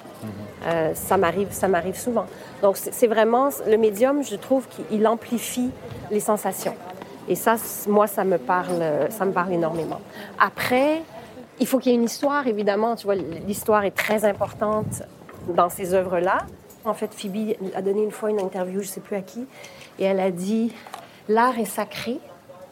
Euh, 0.67 0.95
ça 0.95 1.17
m'arrive, 1.17 1.49
ça 1.51 1.69
m'arrive 1.69 1.99
souvent. 1.99 2.27
Donc 2.63 2.77
c'est 2.77 3.07
vraiment 3.07 3.51
le 3.67 3.77
médium, 3.77 4.23
je 4.23 4.37
trouve 4.37 4.67
qu'il 4.69 5.07
amplifie 5.07 5.71
les 6.11 6.21
sensations. 6.21 6.75
Et 7.29 7.37
ça, 7.37 7.57
moi, 7.89 8.07
ça 8.07 8.25
me 8.25 8.37
parle, 8.37 8.83
ça 9.09 9.25
me 9.25 9.33
parle 9.33 9.53
énormément. 9.55 10.01
Après, 10.39 11.03
il 11.61 11.67
faut 11.67 11.79
qu'il 11.79 11.93
y 11.93 11.95
ait 11.95 11.99
une 11.99 12.05
histoire, 12.05 12.47
évidemment. 12.47 12.97
Tu 12.97 13.05
vois, 13.05 13.15
l'histoire 13.15 13.85
est 13.85 13.97
très 13.97 14.25
importante 14.25 15.03
dans 15.49 15.69
ces 15.69 15.95
œuvres-là. 15.95 16.39
En 16.85 16.95
fait, 16.95 17.15
Phoebe 17.15 17.55
a 17.75 17.83
donné 17.83 18.03
une 18.03 18.11
fois 18.11 18.31
une 18.31 18.41
interview, 18.41 18.81
je 18.81 18.89
ne 18.89 18.93
sais 18.93 19.01
plus 19.01 19.17
à 19.17 19.23
qui, 19.23 19.47
et 19.99 20.05
elle 20.05 20.21
a 20.21 20.31
dit 20.31 20.73
l'art 21.29 21.59
est 21.59 21.65
sacré, 21.65 22.19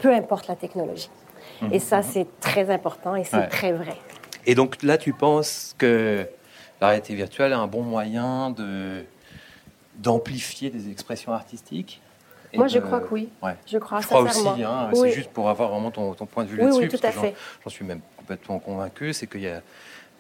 peu 0.02 0.12
importe 0.12 0.48
la 0.48 0.56
technologie. 0.56 1.10
Et 1.70 1.78
ça, 1.78 1.98
mhm. 1.98 2.02
c'est 2.02 2.40
très 2.40 2.70
important 2.70 3.14
et 3.14 3.24
c'est 3.24 3.46
très 3.46 3.72
vrai. 3.72 3.96
Et 4.46 4.54
donc 4.54 4.82
là, 4.82 4.98
tu 4.98 5.12
penses 5.12 5.74
que 5.78 6.26
la 6.80 6.88
réalité 6.88 7.14
virtuelle 7.14 7.52
est 7.52 7.56
un 7.56 7.68
bon 7.68 7.82
moyen 7.82 8.50
de 8.50 9.04
d'amplifier 9.98 10.70
des 10.70 10.90
expressions 10.90 11.32
artistiques 11.32 12.02
moi, 12.56 12.68
je 12.68 12.78
crois 12.78 13.00
que 13.00 13.12
oui. 13.12 13.28
Je 13.66 13.78
crois, 13.78 14.00
je 14.00 14.06
crois 14.06 14.22
aussi. 14.22 14.46
Hein, 14.62 14.90
C'est 14.94 15.12
juste 15.12 15.30
pour 15.30 15.48
avoir 15.48 15.70
vraiment 15.70 15.90
ton, 15.90 16.14
point 16.26 16.44
de 16.44 16.48
vue 16.48 16.56
là-dessus. 16.58 16.82
Oui, 16.82 16.88
tout 16.88 17.00
à 17.02 17.10
fait. 17.10 17.34
J'en 17.64 17.70
suis 17.70 17.84
même 17.84 18.00
complètement 18.16 18.58
convaincu. 18.58 19.12
C'est 19.12 19.26
qu'il 19.26 19.42
y 19.42 19.48
a 19.48 19.62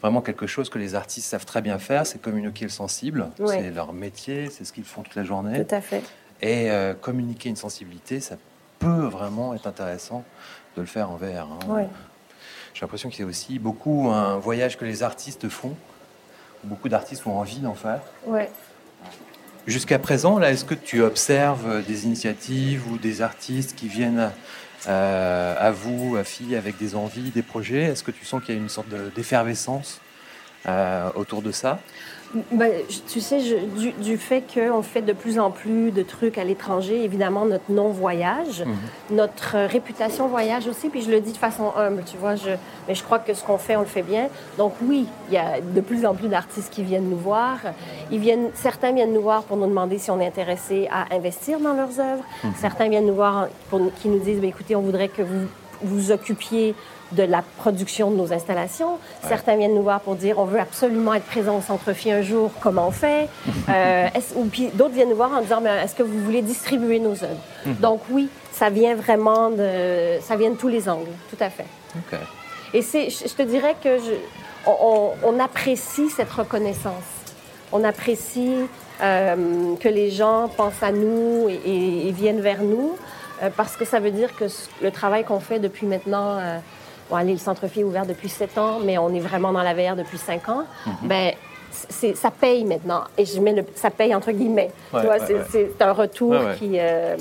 vraiment 0.00 0.20
quelque 0.20 0.46
chose 0.46 0.68
que 0.68 0.78
les 0.78 0.94
artistes 0.94 1.28
savent 1.28 1.44
très 1.44 1.62
bien 1.62 1.78
faire. 1.78 2.06
C'est 2.06 2.20
communiquer 2.20 2.64
le 2.64 2.70
sensible. 2.70 3.28
C'est 3.46 3.70
leur 3.70 3.92
métier. 3.92 4.50
C'est 4.50 4.64
ce 4.64 4.72
qu'ils 4.72 4.84
font 4.84 5.02
toute 5.02 5.14
la 5.14 5.24
journée. 5.24 5.64
Tout 5.64 5.74
à 5.74 5.80
fait. 5.80 6.02
Et 6.40 6.70
euh, 6.70 6.94
communiquer 6.94 7.50
une 7.50 7.56
sensibilité, 7.56 8.18
ça 8.18 8.36
peut 8.82 9.06
vraiment 9.06 9.54
être 9.54 9.66
intéressant 9.66 10.24
de 10.76 10.80
le 10.80 10.86
faire 10.86 11.10
en 11.10 11.16
VR. 11.16 11.48
Hein. 11.52 11.86
J'ai 12.74 12.80
l'impression 12.80 13.10
que 13.10 13.16
c'est 13.16 13.24
aussi 13.24 13.58
beaucoup 13.58 14.08
un 14.10 14.38
voyage 14.38 14.76
que 14.76 14.84
les 14.84 15.02
artistes 15.02 15.48
font. 15.48 15.76
Beaucoup 16.64 16.88
d'artistes 16.88 17.26
ont 17.26 17.38
envie 17.38 17.60
d'en 17.60 17.74
faire. 17.74 18.00
Ouais. 18.26 18.50
Jusqu'à 19.66 19.98
présent, 19.98 20.38
là, 20.38 20.50
est-ce 20.50 20.64
que 20.64 20.74
tu 20.74 21.02
observes 21.02 21.84
des 21.84 22.06
initiatives 22.06 22.90
ou 22.90 22.98
des 22.98 23.22
artistes 23.22 23.76
qui 23.76 23.86
viennent 23.86 24.30
euh, 24.88 25.54
à 25.58 25.70
vous, 25.70 26.16
à 26.16 26.24
filles, 26.24 26.56
avec 26.56 26.78
des 26.78 26.96
envies, 26.96 27.30
des 27.30 27.42
projets? 27.42 27.84
Est-ce 27.84 28.02
que 28.02 28.10
tu 28.10 28.24
sens 28.24 28.42
qu'il 28.42 28.54
y 28.54 28.58
a 28.58 28.60
une 28.60 28.68
sorte 28.68 28.88
d'effervescence 29.14 30.00
euh, 30.66 31.10
autour 31.14 31.42
de 31.42 31.52
ça? 31.52 31.78
Ben, 32.50 32.72
tu 33.08 33.20
sais, 33.20 33.40
du, 34.00 34.16
fait 34.16 34.42
qu'on 34.42 34.82
fait 34.82 35.02
de 35.02 35.12
plus 35.12 35.38
en 35.38 35.50
plus 35.50 35.90
de 35.90 36.02
trucs 36.02 36.38
à 36.38 36.44
l'étranger, 36.44 37.04
évidemment, 37.04 37.44
notre 37.44 37.70
non-voyage, 37.70 38.64
mhm. 38.64 39.16
notre 39.16 39.66
réputation 39.66 40.28
voyage 40.28 40.66
aussi, 40.66 40.88
puis 40.88 41.02
je 41.02 41.10
le 41.10 41.20
dis 41.20 41.32
de 41.32 41.36
façon 41.36 41.72
humble, 41.76 42.02
tu 42.06 42.16
vois, 42.16 42.36
je, 42.36 42.50
mais 42.88 42.94
je 42.94 43.02
crois 43.02 43.18
que 43.18 43.34
ce 43.34 43.44
qu'on 43.44 43.58
fait, 43.58 43.76
on 43.76 43.80
le 43.80 43.86
fait 43.86 44.02
bien. 44.02 44.28
Donc 44.56 44.72
oui, 44.82 45.06
il 45.28 45.34
y 45.34 45.36
a 45.36 45.60
de 45.60 45.80
plus 45.82 46.06
en 46.06 46.14
plus 46.14 46.28
d'artistes 46.28 46.72
qui 46.72 46.82
viennent 46.82 47.10
nous 47.10 47.18
voir. 47.18 47.58
Ils 48.10 48.18
viennent, 48.18 48.48
certains 48.54 48.92
viennent 48.92 49.12
nous 49.12 49.22
voir 49.22 49.42
pour 49.42 49.58
nous 49.58 49.66
demander 49.66 49.98
si 49.98 50.10
on 50.10 50.18
est 50.18 50.26
intéressé 50.26 50.88
à 50.90 51.14
investir 51.14 51.60
dans 51.60 51.74
leurs 51.74 52.00
œuvres. 52.00 52.24
Mhm. 52.44 52.52
Certains 52.56 52.88
viennent 52.88 53.06
nous 53.06 53.14
voir 53.14 53.48
pour, 53.68 53.80
qui 54.00 54.08
nous 54.08 54.20
disent, 54.20 54.40
ben, 54.40 54.48
écoutez, 54.48 54.74
on 54.74 54.82
voudrait 54.82 55.08
que 55.08 55.22
vous 55.22 55.46
vous 55.84 56.10
occupiez 56.10 56.74
de 57.12 57.22
la 57.22 57.42
production 57.58 58.10
de 58.10 58.16
nos 58.16 58.32
installations. 58.32 58.98
Certains 59.28 59.56
viennent 59.56 59.74
nous 59.74 59.82
voir 59.82 60.00
pour 60.00 60.14
dire 60.14 60.38
on 60.38 60.44
veut 60.44 60.60
absolument 60.60 61.12
être 61.14 61.26
présent 61.26 61.58
au 61.58 61.60
Centre 61.60 61.92
Phi 61.92 62.10
un 62.10 62.22
jour, 62.22 62.50
comment 62.60 62.88
on 62.88 62.92
fait? 62.92 63.28
Euh, 63.68 64.08
Ou 64.34 64.46
puis 64.46 64.68
d'autres 64.74 64.94
viennent 64.94 65.10
nous 65.10 65.16
voir 65.16 65.32
en 65.32 65.40
disant 65.40 65.62
est-ce 65.64 65.94
que 65.94 66.02
vous 66.02 66.18
voulez 66.18 66.42
distribuer 66.42 66.98
nos 66.98 67.12
œuvres? 67.12 67.40
Mhm. 67.64 67.74
Donc 67.76 68.00
oui, 68.10 68.28
ça 68.50 68.70
vient 68.70 68.94
vraiment 68.94 69.50
de, 69.50 70.20
ça 70.20 70.36
vient 70.36 70.50
de 70.50 70.56
tous 70.56 70.68
les 70.68 70.88
angles, 70.88 71.10
tout 71.30 71.42
à 71.42 71.48
fait. 71.48 71.66
Et 72.74 72.82
c'est, 72.82 73.08
je 73.10 73.34
te 73.34 73.42
dirais 73.42 73.76
que 73.82 73.98
je, 73.98 74.12
on, 74.66 75.40
apprécie 75.40 76.10
cette 76.10 76.30
reconnaissance. 76.30 76.94
On 77.72 77.84
apprécie 77.84 78.54
euh, 79.02 79.74
que 79.76 79.88
les 79.88 80.10
gens 80.10 80.48
pensent 80.48 80.82
à 80.82 80.92
nous 80.92 81.48
et, 81.48 82.10
viennent 82.12 82.40
vers 82.40 82.62
nous 82.62 82.96
parce 83.56 83.76
que 83.76 83.84
ça 83.84 84.00
veut 84.00 84.10
dire 84.10 84.34
que 84.36 84.44
le 84.82 84.90
travail 84.90 85.24
qu'on 85.24 85.40
fait 85.40 85.58
depuis 85.58 85.86
maintenant 85.86 86.38
le 87.20 87.36
centre-fille 87.36 87.82
est 87.82 87.84
ouvert 87.84 88.06
depuis 88.06 88.28
sept 88.28 88.56
ans, 88.58 88.80
mais 88.84 88.98
on 88.98 89.14
est 89.14 89.20
vraiment 89.20 89.52
dans 89.52 89.62
la 89.62 89.74
VR 89.74 89.96
depuis 89.96 90.18
cinq 90.18 90.48
ans. 90.48 90.64
Mhm. 90.86 90.94
Ben, 91.02 91.32
ça 91.70 92.30
paye 92.30 92.64
maintenant. 92.64 93.04
Et 93.16 93.24
je 93.24 93.40
mets 93.40 93.52
le, 93.52 93.64
ça 93.74 93.90
paye 93.90 94.14
entre 94.14 94.32
guillemets. 94.32 94.70
c'est 95.50 95.80
un 95.80 95.92
retour 95.92 96.34
qui. 96.58 96.72
Euh, 96.78 97.16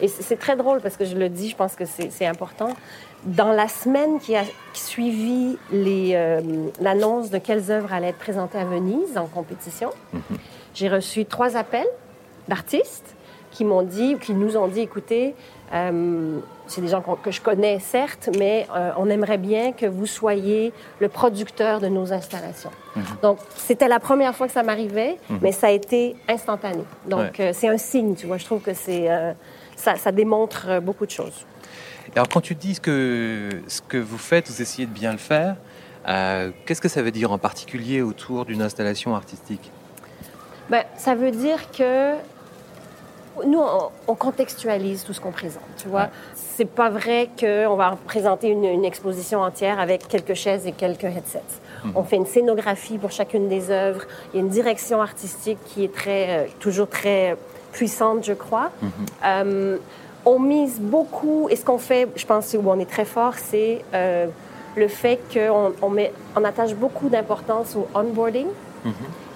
et 0.00 0.06
c'est 0.06 0.38
très 0.38 0.56
drôle 0.56 0.80
parce 0.80 0.96
que 0.96 1.04
je 1.04 1.16
le 1.16 1.28
dis, 1.28 1.48
je 1.48 1.56
pense 1.56 1.74
que 1.74 1.84
c'est 1.84 2.26
important. 2.26 2.70
Dans 3.24 3.50
la 3.50 3.66
semaine 3.66 4.20
qui 4.20 4.36
a 4.36 4.44
suivi 4.72 5.58
euh, 5.74 6.40
l'annonce 6.80 7.30
de 7.30 7.38
quelles 7.38 7.72
œuvres 7.72 7.92
allaient 7.92 8.10
être 8.10 8.18
présentées 8.18 8.58
à 8.58 8.64
Venise 8.64 9.18
en 9.18 9.26
compétition, 9.26 9.90
mhm. 10.12 10.22
j'ai 10.72 10.88
reçu 10.88 11.24
trois 11.24 11.56
appels 11.56 11.88
d'artistes 12.46 13.16
qui 13.58 13.64
m'ont 13.64 13.82
dit 13.82 14.14
ou 14.14 14.18
qui 14.18 14.34
nous 14.34 14.56
ont 14.56 14.68
dit 14.68 14.82
écoutez, 14.82 15.34
euh, 15.74 16.38
c'est 16.68 16.80
des 16.80 16.86
gens 16.86 17.02
que 17.02 17.32
je 17.32 17.40
connais, 17.40 17.80
certes, 17.80 18.30
mais 18.38 18.68
euh, 18.72 18.92
on 18.96 19.10
aimerait 19.10 19.36
bien 19.36 19.72
que 19.72 19.84
vous 19.84 20.06
soyez 20.06 20.72
le 21.00 21.08
producteur 21.08 21.80
de 21.80 21.88
nos 21.88 22.12
installations. 22.12 22.70
Mhm. 22.94 23.02
Donc, 23.20 23.38
c'était 23.56 23.88
la 23.88 23.98
première 23.98 24.32
fois 24.36 24.46
que 24.46 24.52
ça 24.52 24.62
m'arrivait, 24.62 25.16
mhm. 25.28 25.40
mais 25.42 25.50
ça 25.50 25.66
a 25.66 25.70
été 25.70 26.14
instantané. 26.28 26.84
Donc, 27.08 27.40
euh, 27.40 27.50
c'est 27.52 27.66
un 27.66 27.78
signe, 27.78 28.14
tu 28.14 28.28
vois. 28.28 28.36
Je 28.36 28.44
trouve 28.44 28.60
que 28.60 28.74
c'est, 28.74 29.08
ça, 29.74 29.96
ça, 29.96 30.12
démontre 30.12 30.80
beaucoup 30.80 31.04
de 31.06 31.10
choses. 31.10 31.44
Alors, 32.14 32.28
quand 32.28 32.40
tu 32.40 32.54
dis 32.54 32.78
que 32.78 33.48
ce 33.66 33.80
que 33.80 33.98
vous 33.98 34.18
faites, 34.18 34.48
vous 34.48 34.62
essayez 34.62 34.86
de 34.86 34.92
bien 34.92 35.10
le 35.10 35.18
faire, 35.18 35.56
qu'est-ce 36.64 36.80
que 36.80 36.88
ça 36.88 37.02
veut 37.02 37.10
dire 37.10 37.32
en 37.32 37.38
particulier 37.38 38.02
autour 38.02 38.44
d'une 38.44 38.62
installation 38.62 39.16
artistique? 39.16 39.72
Ben, 40.70 40.84
Ça 40.96 41.16
veut 41.16 41.32
dire 41.32 41.72
que 41.72 42.14
nous, 43.46 43.60
on, 44.06 44.14
contextualise 44.14 45.04
tout 45.04 45.12
ce 45.12 45.20
qu'on 45.20 45.30
présente, 45.30 45.62
tu 45.76 45.88
vois. 45.88 46.08
C'est 46.34 46.64
pas 46.64 46.90
vrai 46.90 47.28
qu'on 47.38 47.76
va 47.76 47.96
présenter 48.06 48.48
une, 48.48 48.84
exposition 48.84 49.40
entière 49.40 49.78
avec 49.78 50.08
quelques 50.08 50.34
chaises 50.34 50.66
et 50.66 50.72
quelques 50.72 51.04
headsets. 51.04 51.40
Mhm. 51.84 51.92
On 51.94 52.02
fait 52.04 52.16
une 52.16 52.26
scénographie 52.26 52.98
pour 52.98 53.10
chacune 53.10 53.48
des 53.48 53.70
œuvres. 53.70 54.02
Il 54.32 54.36
y 54.36 54.40
a 54.40 54.42
une 54.42 54.50
direction 54.50 55.00
artistique 55.00 55.58
qui 55.66 55.84
est 55.84 55.94
très, 55.94 56.30
euh, 56.30 56.46
toujours 56.58 56.88
très 56.88 57.36
puissante, 57.72 58.24
je 58.24 58.32
crois. 58.32 58.70
Mhm. 58.82 58.90
Euh, 59.24 59.76
on 60.24 60.38
mise 60.38 60.80
beaucoup, 60.80 61.48
et 61.48 61.56
ce 61.56 61.64
qu'on 61.64 61.78
fait, 61.78 62.08
je 62.16 62.26
pense, 62.26 62.54
où 62.54 62.68
on 62.68 62.78
est 62.78 62.90
très 62.90 63.04
fort, 63.04 63.34
c'est 63.36 63.84
euh, 63.94 64.26
le 64.76 64.88
fait 64.88 65.20
qu'on 65.32 65.72
on 66.36 66.44
attache 66.44 66.74
beaucoup 66.74 67.08
d'importance 67.08 67.76
au 67.76 67.86
onboarding. 67.94 68.48
Mhm. 68.84 68.92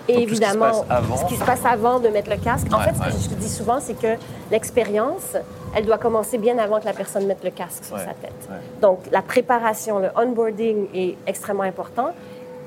Et 0.09 0.23
évidemment, 0.23 0.85
ce 1.17 1.25
qui, 1.27 1.37
se 1.37 1.45
passe 1.45 1.65
avant 1.65 2.01
de 2.01 2.09
mettre 2.09 2.31
le 2.31 2.37
casque. 2.37 2.67
En 2.73 2.81
fait, 2.81 2.95
ce 2.95 3.17
que 3.17 3.23
je 3.23 3.29
te 3.29 3.35
dis 3.35 3.49
souvent, 3.49 3.79
c'est 3.81 3.99
que 3.99 4.17
l'expérience, 4.51 5.37
elle 5.77 5.87
doit 5.87 5.99
commencer 5.99 6.39
bien 6.39 6.59
avant 6.59 6.81
que 6.81 6.87
la 6.87 6.93
personne 6.93 7.27
mette 7.27 7.45
le 7.45 7.51
casque 7.51 7.85
sur 7.85 7.99
sa 7.99 8.15
tête. 8.15 8.49
Donc, 8.81 9.01
la 9.11 9.23
préparation, 9.23 9.99
le 9.99 10.09
onboarding 10.17 10.89
est 10.95 11.17
extrêmement 11.27 11.63
important 11.63 12.11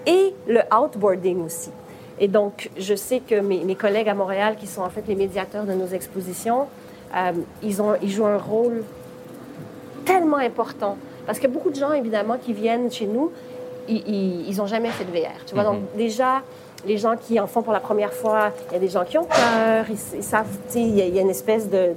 et 0.05 0.33
le 0.47 0.61
outboarding 0.73 1.43
aussi. 1.45 1.71
Et 2.19 2.27
donc, 2.27 2.69
je 2.77 2.95
sais 2.95 3.19
que 3.19 3.35
mes, 3.35 3.75
collègues 3.75 4.07
à 4.07 4.13
Montréal, 4.13 4.55
qui 4.57 4.67
sont 4.67 4.81
en 4.81 4.89
fait 4.89 5.03
les 5.07 5.15
médiateurs 5.15 5.65
de 5.65 5.73
nos 5.73 5.87
expositions, 5.87 6.67
euh, 7.15 7.31
ils, 7.61 7.81
ont, 7.81 7.95
ils 8.01 8.11
jouent 8.11 8.25
un 8.25 8.37
rôle 8.37 8.83
tellement 10.05 10.37
important. 10.37 10.97
Parce 11.25 11.39
que 11.39 11.47
beaucoup 11.47 11.71
de 11.71 11.75
gens, 11.75 11.91
évidemment, 11.91 12.37
qui 12.37 12.53
viennent 12.53 12.91
chez 12.91 13.07
nous, 13.07 13.31
ils 13.87 14.55
n'ont 14.57 14.67
jamais 14.67 14.89
fait 14.89 15.05
de 15.05 15.11
VR. 15.11 15.45
Tu 15.45 15.53
vois, 15.53 15.63
mm-hmm. 15.63 15.67
donc 15.67 15.79
déjà, 15.97 16.41
les 16.85 16.97
gens 16.97 17.15
qui 17.17 17.39
en 17.39 17.47
font 17.47 17.61
pour 17.61 17.73
la 17.73 17.79
première 17.79 18.13
fois, 18.13 18.51
il 18.69 18.73
y 18.73 18.75
a 18.77 18.79
des 18.79 18.89
gens 18.89 19.03
qui 19.03 19.17
ont 19.17 19.25
peur, 19.25 19.85
ils, 19.89 20.23
savent, 20.23 20.45
il 20.75 20.95
y, 20.95 21.17
a 21.17 21.21
une 21.21 21.29
espèce 21.29 21.69
de, 21.69 21.93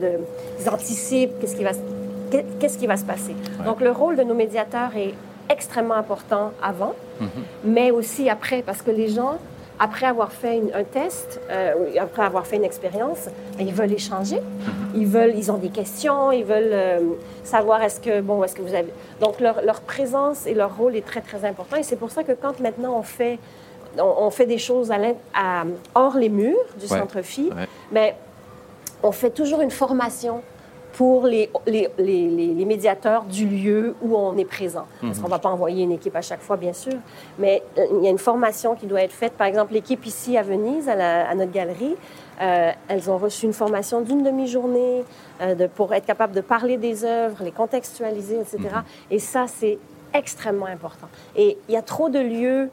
ils 0.60 0.68
anticipent 0.68 1.38
qu'est-ce 1.40 1.56
qui 1.56 1.64
va, 1.64 1.72
qu'est-ce 2.58 2.78
qui 2.78 2.86
va 2.86 2.96
se 2.96 3.04
passer. 3.04 3.34
Donc 3.64 3.80
le 3.80 3.90
rôle 3.90 4.16
de 4.16 4.22
nos 4.22 4.34
médiateurs 4.34 4.96
est 4.96 5.14
extrêmement 5.50 5.94
important 5.94 6.52
avant, 6.62 6.94
mm-hmm. 7.20 7.26
mais 7.64 7.90
aussi 7.90 8.28
après, 8.28 8.62
parce 8.62 8.82
que 8.82 8.90
les 8.90 9.08
gens, 9.08 9.38
après 9.78 10.06
avoir 10.06 10.32
fait 10.32 10.60
un 10.74 10.84
test, 10.84 11.40
euh, 11.50 11.74
après 12.00 12.22
avoir 12.22 12.46
fait 12.46 12.56
une 12.56 12.64
expérience, 12.64 13.28
ben, 13.56 13.66
ils 13.66 13.74
veulent 13.74 13.92
échanger, 13.92 14.36
mm-hmm. 14.36 14.96
ils 14.96 15.06
veulent, 15.06 15.34
ils 15.36 15.50
ont 15.52 15.58
des 15.58 15.70
questions, 15.70 16.32
ils 16.32 16.44
veulent 16.44 16.72
euh, 16.72 17.00
savoir 17.44 17.82
est-ce 17.82 18.00
que 18.00 18.20
bon, 18.20 18.42
est-ce 18.42 18.54
que 18.54 18.62
vous 18.62 18.74
avez. 18.74 18.92
Donc 19.20 19.40
leur, 19.40 19.62
leur 19.62 19.80
présence 19.80 20.46
et 20.46 20.54
leur 20.54 20.76
rôle 20.76 20.96
est 20.96 21.06
très 21.06 21.20
très 21.20 21.44
important, 21.44 21.76
et 21.76 21.82
c'est 21.82 21.96
pour 21.96 22.10
ça 22.10 22.24
que 22.24 22.32
quand 22.32 22.60
maintenant 22.60 22.96
on 22.98 23.02
fait 23.02 23.38
on, 24.00 24.30
fait 24.30 24.46
des 24.46 24.58
choses 24.58 24.92
à, 24.92 25.64
hors 25.94 26.16
les 26.16 26.28
murs 26.28 26.56
du 26.78 26.86
centre 26.86 27.22
phi 27.22 27.50
mais 27.92 28.14
on 29.02 29.12
fait 29.12 29.30
toujours 29.30 29.60
une 29.60 29.70
formation 29.70 30.42
pour 30.98 31.26
les, 31.26 31.48
les, 31.66 32.64
médiateurs 32.66 33.22
du 33.22 33.46
lieu 33.46 33.94
où 34.02 34.16
on 34.16 34.36
est 34.36 34.44
présent. 34.44 34.86
Parce 35.00 35.16
mhm. 35.16 35.22
qu'on 35.22 35.28
ne 35.28 35.32
va 35.32 35.38
pas 35.38 35.48
envoyer 35.48 35.84
une 35.84 35.92
équipe 35.92 36.16
à 36.16 36.22
chaque 36.22 36.40
fois, 36.40 36.56
bien 36.56 36.72
sûr, 36.72 36.94
mais 37.38 37.62
euh, 37.78 37.86
il 37.98 38.04
y 38.04 38.08
a 38.08 38.10
une 38.10 38.18
formation 38.18 38.74
qui 38.74 38.86
doit 38.86 39.02
être 39.02 39.12
faite. 39.12 39.34
Par 39.34 39.46
exemple, 39.46 39.74
l'équipe 39.74 40.04
ici 40.06 40.36
à 40.36 40.42
Venise, 40.42 40.88
à, 40.88 41.32
notre 41.36 41.52
galerie, 41.52 41.94
euh, 42.40 42.72
elles 42.88 43.10
ont 43.10 43.16
reçu 43.16 43.46
une 43.46 43.52
formation 43.52 44.00
d'une 44.00 44.24
demi-journée 44.24 45.04
euh, 45.40 45.68
pour 45.76 45.94
être 45.94 46.04
capable 46.04 46.34
de 46.34 46.40
parler 46.40 46.76
des 46.78 47.04
œuvres, 47.04 47.44
les 47.44 47.52
contextualiser, 47.52 48.40
etc. 48.40 48.58
Mhm. 48.58 48.82
Et 49.12 49.20
ça, 49.20 49.46
c'est 49.46 49.78
extrêmement 50.12 50.66
important. 50.66 51.06
Et 51.36 51.58
il 51.68 51.74
y 51.74 51.76
a 51.76 51.82
trop 51.82 52.08
de 52.08 52.18
lieux 52.18 52.70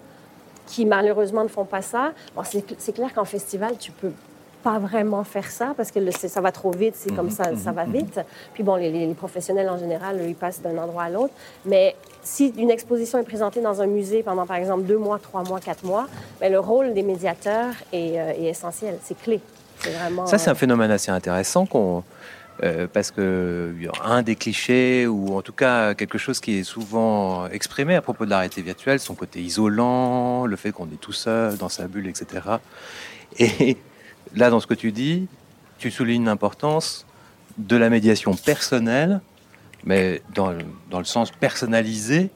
qui 0.67 0.85
malheureusement 0.85 1.43
ne 1.43 1.49
font 1.49 1.65
pas 1.65 1.81
ça. 1.81 2.11
Bon, 2.35 2.43
c'est 2.43 2.93
clair 2.93 3.13
qu'en 3.13 3.25
festival, 3.25 3.77
tu 3.77 3.91
peux 3.91 4.11
pas 4.65 4.79
vraiment 4.79 5.23
faire 5.23 5.51
ça 5.51 5.75
parce 5.77 5.91
que 5.91 5.99
le, 5.99 6.11
ça 6.11 6.41
va 6.41 6.51
trop 6.51 6.71
vite, 6.71 6.95
c'est 6.97 7.15
comme 7.15 7.27
mhm, 7.27 7.31
ça, 7.31 7.55
ça 7.55 7.71
va 7.71 7.85
mhm, 7.85 7.93
vite. 7.93 8.19
Puis 8.55 8.63
bon, 8.63 8.75
les, 8.75 9.13
professionnels 9.13 9.69
en 9.69 9.77
général, 9.77 10.19
ils 10.27 10.33
passent 10.33 10.59
d'un 10.59 10.75
endroit 10.79 11.03
à 11.03 11.09
l'autre. 11.11 11.33
Mais 11.65 11.95
si 12.23 12.47
une 12.57 12.71
exposition 12.71 13.19
est 13.19 13.23
présentée 13.23 13.61
dans 13.61 13.83
un 13.83 13.85
musée 13.85 14.23
pendant, 14.23 14.47
par 14.47 14.57
exemple, 14.57 14.83
deux 14.83 14.97
mois, 14.97 15.19
trois 15.19 15.43
mois, 15.43 15.59
quatre 15.59 15.85
mois, 15.85 16.07
bien, 16.39 16.49
le 16.49 16.59
rôle 16.59 16.95
des 16.95 17.03
médiateurs 17.03 17.75
est, 17.93 18.19
euh, 18.19 18.31
est 18.31 18.45
essentiel, 18.45 18.97
c'est 19.03 19.17
clé. 19.17 19.39
Vraiment, 19.81 20.25
ça, 20.25 20.39
c'est 20.39 20.49
un 20.49 20.55
phénomène 20.55 20.89
assez 20.89 21.11
intéressant 21.11 21.67
qu'on 21.67 22.03
euh, 22.63 22.87
parce 22.91 23.11
que 23.11 23.73
un 24.03 24.21
des 24.21 24.35
clichés, 24.35 25.07
ou 25.07 25.35
en 25.35 25.41
tout 25.41 25.53
cas 25.53 25.93
quelque 25.93 26.17
chose 26.17 26.39
qui 26.39 26.57
est 26.57 26.63
souvent 26.63 27.47
exprimé 27.47 27.95
à 27.95 28.01
propos 28.01 28.25
de 28.25 28.29
la 28.29 28.37
réalité 28.37 28.61
virtuelle, 28.61 28.99
son 28.99 29.15
côté 29.15 29.41
isolant, 29.41 30.45
le 30.45 30.55
fait 30.55 30.71
qu'on 30.71 30.85
est 30.85 30.99
tout 30.99 31.13
seul 31.13 31.57
dans 31.57 31.69
sa 31.69 31.87
bulle, 31.87 32.07
etc. 32.07 32.43
Et 33.39 33.77
là, 34.35 34.49
dans 34.49 34.59
ce 34.59 34.67
que 34.67 34.73
tu 34.73 34.91
dis, 34.91 35.27
tu 35.77 35.91
soulignes 35.91 36.25
l'importance 36.25 37.05
de 37.57 37.75
la 37.75 37.89
médiation 37.89 38.33
personnelle, 38.33 39.21
mais 39.83 40.21
dans, 40.33 40.53
dans 40.89 40.99
le 40.99 41.05
sens 41.05 41.31
personnalisé 41.31 42.29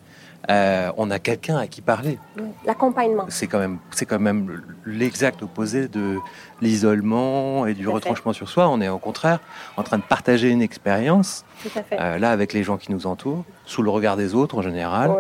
euh, 0.49 0.91
on 0.97 1.11
a 1.11 1.19
quelqu'un 1.19 1.57
à 1.57 1.67
qui 1.67 1.81
parler. 1.81 2.17
L'accompagnement. 2.65 3.25
C'est 3.29 3.45
quand 3.47 3.59
même, 3.59 3.77
c'est 3.91 4.05
quand 4.05 4.19
même 4.19 4.63
l'exact 4.85 5.43
opposé 5.43 5.87
de 5.87 6.17
l'isolement 6.61 7.67
et 7.67 7.75
du 7.75 7.87
retranchement 7.87 8.33
sur 8.33 8.49
soi. 8.49 8.67
On 8.67 8.81
est 8.81 8.89
au 8.89 8.97
contraire 8.97 9.39
en 9.77 9.83
train 9.83 9.97
de 9.97 10.03
partager 10.03 10.49
une 10.49 10.61
expérience. 10.61 11.45
Euh, 11.91 12.17
là, 12.17 12.31
avec 12.31 12.53
les 12.53 12.63
gens 12.63 12.77
qui 12.77 12.91
nous 12.91 13.05
entourent, 13.05 13.45
sous 13.65 13.83
le 13.83 13.91
regard 13.91 14.17
des 14.17 14.33
autres 14.33 14.57
en 14.57 14.61
général. 14.61 15.11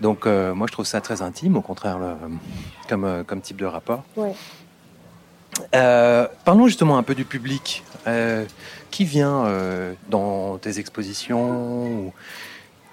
Donc, 0.00 0.26
euh, 0.26 0.54
moi, 0.54 0.66
je 0.68 0.72
trouve 0.72 0.86
ça 0.86 1.00
très 1.00 1.22
intime, 1.22 1.56
au 1.56 1.62
contraire, 1.62 1.98
comme, 2.88 3.24
comme 3.26 3.40
type 3.40 3.56
de 3.56 3.66
rapport. 3.66 4.04
parlons 5.72 6.66
justement 6.66 6.98
un 6.98 7.02
peu 7.02 7.14
du 7.14 7.24
public. 7.24 7.84
qui 8.90 9.04
vient 9.04 9.44
dans 10.10 10.58
tes 10.58 10.78
expositions 10.78 12.12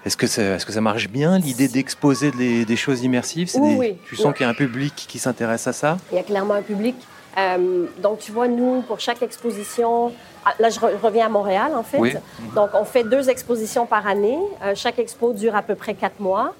Est-ce 0.06 0.16
que, 0.16 0.28
ça, 0.28 0.42
est 0.42 0.64
que 0.64 0.72
ça 0.72 0.80
marche 0.80 1.08
bien, 1.08 1.36
l'idée 1.36 1.66
d'exposer 1.66 2.30
des, 2.30 2.76
choses 2.76 3.02
immersives? 3.02 3.50
Oui, 3.56 3.96
Tu 4.06 4.14
sens 4.14 4.32
qu'il 4.32 4.44
y 4.44 4.46
a 4.46 4.50
un 4.50 4.54
public 4.54 4.94
qui 4.94 5.18
s'intéresse 5.18 5.66
à 5.66 5.72
ça? 5.72 5.98
Il 6.12 6.16
y 6.16 6.20
a 6.20 6.22
clairement 6.22 6.54
un 6.54 6.62
public. 6.62 6.94
Euh, 7.36 7.86
donc, 8.00 8.20
tu 8.20 8.30
vois, 8.30 8.46
nous, 8.46 8.82
pour 8.82 9.00
chaque 9.00 9.20
exposition, 9.22 10.12
ah, 10.44 10.54
là, 10.60 10.70
je, 10.70 10.78
reviens 10.78 11.26
à 11.26 11.28
Montréal, 11.28 11.72
en 11.74 11.82
fait. 11.82 12.22
Donc, 12.54 12.70
on 12.74 12.84
fait 12.84 13.02
deux 13.02 13.28
expositions 13.28 13.84
par 13.84 14.06
année. 14.06 14.38
Euh, 14.62 14.74
chaque 14.76 15.00
expo 15.00 15.32
dure 15.32 15.56
à 15.56 15.62
peu 15.62 15.74
près 15.74 15.94
quatre 15.94 16.20
mois. 16.20 16.54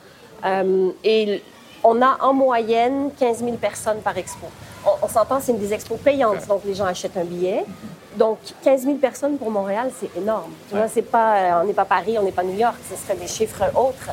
Euh, 0.45 0.91
et 1.05 1.41
on 1.85 2.03
a 2.03 2.19
en 2.21 2.35
moyenne 2.35 3.11
15 3.17 3.45
000 3.45 3.53
personnes 3.59 4.01
par 4.01 4.19
expo. 4.19 4.49
On, 5.03 5.09
s'entend, 5.09 5.39
c'est 5.41 5.53
une 5.53 5.59
des 5.59 5.73
expos 5.73 5.99
payantes, 5.99 6.49
donc 6.49 6.63
les 6.65 6.75
gens 6.75 6.85
achètent 6.85 7.17
un 7.17 7.25
billet. 7.25 7.65
Donc, 8.17 8.39
15 8.63 8.83
000 8.83 8.97
personnes 8.97 9.37
pour 9.37 9.51
Montréal, 9.51 9.91
c'est 9.99 10.17
énorme. 10.19 10.53
Tu 10.69 10.77
vois, 10.77 10.89
c'est 10.89 11.03
pas, 11.03 11.37
euh, 11.37 11.63
on 11.63 11.67
n'est 11.67 11.75
pas 11.75 11.85
Paris, 11.85 12.17
on 12.19 12.23
n'est 12.23 12.33
pas 12.33 12.43
New 12.43 12.59
York, 12.59 12.77
ce 12.91 12.97
serait 12.97 13.17
des 13.17 13.27
chiffres 13.27 13.65
autres. 13.75 14.11